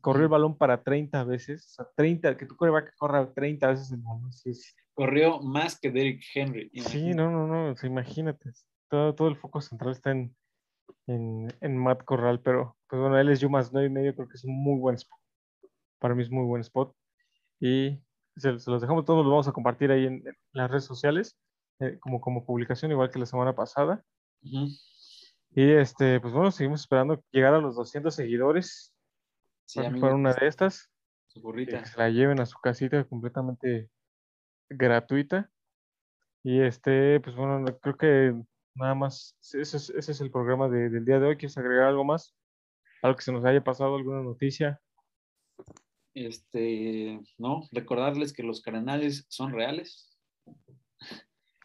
[0.00, 3.90] Corrió el balón para 30 veces, o sea, 30, que tu coreback corra 30 veces
[3.92, 6.72] el balón, sí es, Corrió más que Derrick Henry.
[6.74, 8.50] Sí, no, no, no, imagínate.
[8.90, 10.34] Todo, todo el foco central está en,
[11.06, 14.42] en, en Matt Corral, pero pues bueno, LSU más 9 y medio creo que es
[14.42, 15.20] un muy buen spot.
[16.00, 16.92] Para mí es muy buen spot.
[17.60, 18.02] Y
[18.38, 21.38] se, se los dejamos todos, los vamos a compartir ahí en, en las redes sociales,
[21.78, 24.02] eh, como, como publicación, igual que la semana pasada.
[24.42, 28.92] Y este, pues bueno, seguimos esperando llegar a los 200 seguidores.
[29.64, 30.90] Sí, para que una de estas.
[31.28, 31.84] su que burrita.
[31.84, 33.90] se la lleven a su casita completamente
[34.70, 35.50] gratuita.
[36.44, 38.34] Y este, pues bueno, no- creo que
[38.74, 41.36] nada más, ese es, ese es el programa de- del día de hoy.
[41.36, 42.34] ¿Quieres agregar algo más?
[43.02, 44.80] Algo que se nos haya pasado, alguna noticia.
[46.14, 50.18] Este, no, recordarles que los cardenales son reales.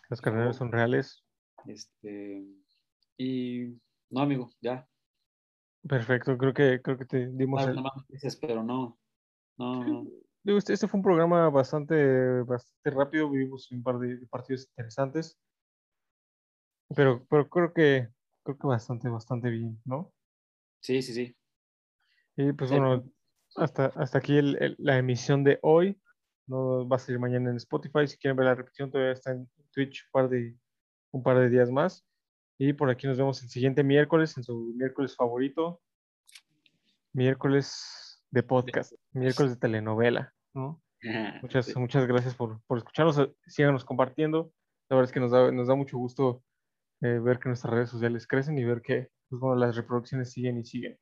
[0.09, 1.23] Los carneros son reales.
[1.65, 2.45] Este,
[3.17, 3.79] y
[4.09, 4.87] no, amigo, ya.
[5.87, 7.69] Perfecto, creo que, creo que te dimos el...
[7.69, 8.99] nada más noticias, pero no.
[9.57, 10.07] No, no.
[10.45, 15.39] Este, este fue un programa bastante, bastante rápido, vivimos un par de, de partidos interesantes,
[16.93, 18.09] pero, pero creo que,
[18.43, 20.13] creo que bastante, bastante bien, ¿no?
[20.81, 21.35] Sí, sí, sí.
[22.35, 22.77] Y pues Sí.
[22.77, 23.03] bueno,
[23.55, 25.99] hasta, hasta aquí el- el- la emisión de hoy.
[26.45, 28.05] No va a salir mañana en Spotify.
[28.05, 30.57] Si quieren ver la repetición, todavía está en Twitch un par de,
[31.11, 32.05] un par de días más.
[32.57, 35.81] Y por aquí nos vemos el siguiente miércoles, en su miércoles favorito.
[37.13, 38.02] Miércoles
[38.33, 40.81] de podcast, miércoles de telenovela, ¿no?
[41.41, 41.73] Muchas, Sí.
[41.77, 43.17] muchas gracias por, por escucharnos.
[43.19, 44.51] eh, Síganos compartiendo.
[44.89, 46.43] La verdad es que nos da, nos da mucho gusto
[47.01, 50.57] eh, ver que nuestras redes sociales crecen y ver que pues, bueno, las reproducciones siguen
[50.59, 50.97] y siguen.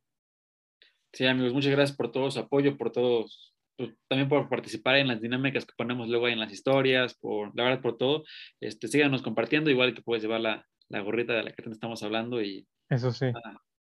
[1.14, 5.08] Sí, amigos, muchas gracias por todo su apoyo, por todos, pues, también por participar en
[5.08, 8.24] las dinámicas que ponemos luego ahí en las historias, por la verdad por todo.
[8.60, 12.42] Este, síganos compartiendo, igual que puedes llevar la, la gorrita de la que estamos hablando
[12.42, 13.28] y, Eso sí.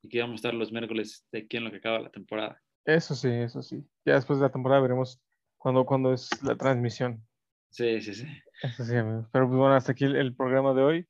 [0.02, 2.60] y que vamos a estar los miércoles de aquí en lo que acaba la temporada.
[2.86, 3.84] Eso sí, eso sí.
[4.04, 5.20] Ya después de la temporada veremos
[5.58, 7.26] cuándo, cuándo es la transmisión.
[7.70, 8.26] Sí, sí, sí.
[8.62, 9.26] Eso sí, amigos.
[9.32, 11.08] Pero pues bueno, hasta aquí el, el programa de hoy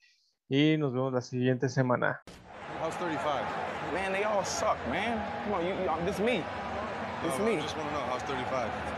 [0.49, 2.23] y nos vemos la siguiente semana.
[2.83, 3.23] How's 35?
[3.93, 5.23] Man, they all suck, man.
[5.45, 6.43] Come on, you, you, this me.
[7.23, 7.57] This me.
[7.57, 8.71] want to know, how's 35?
[8.71, 8.96] Horrible.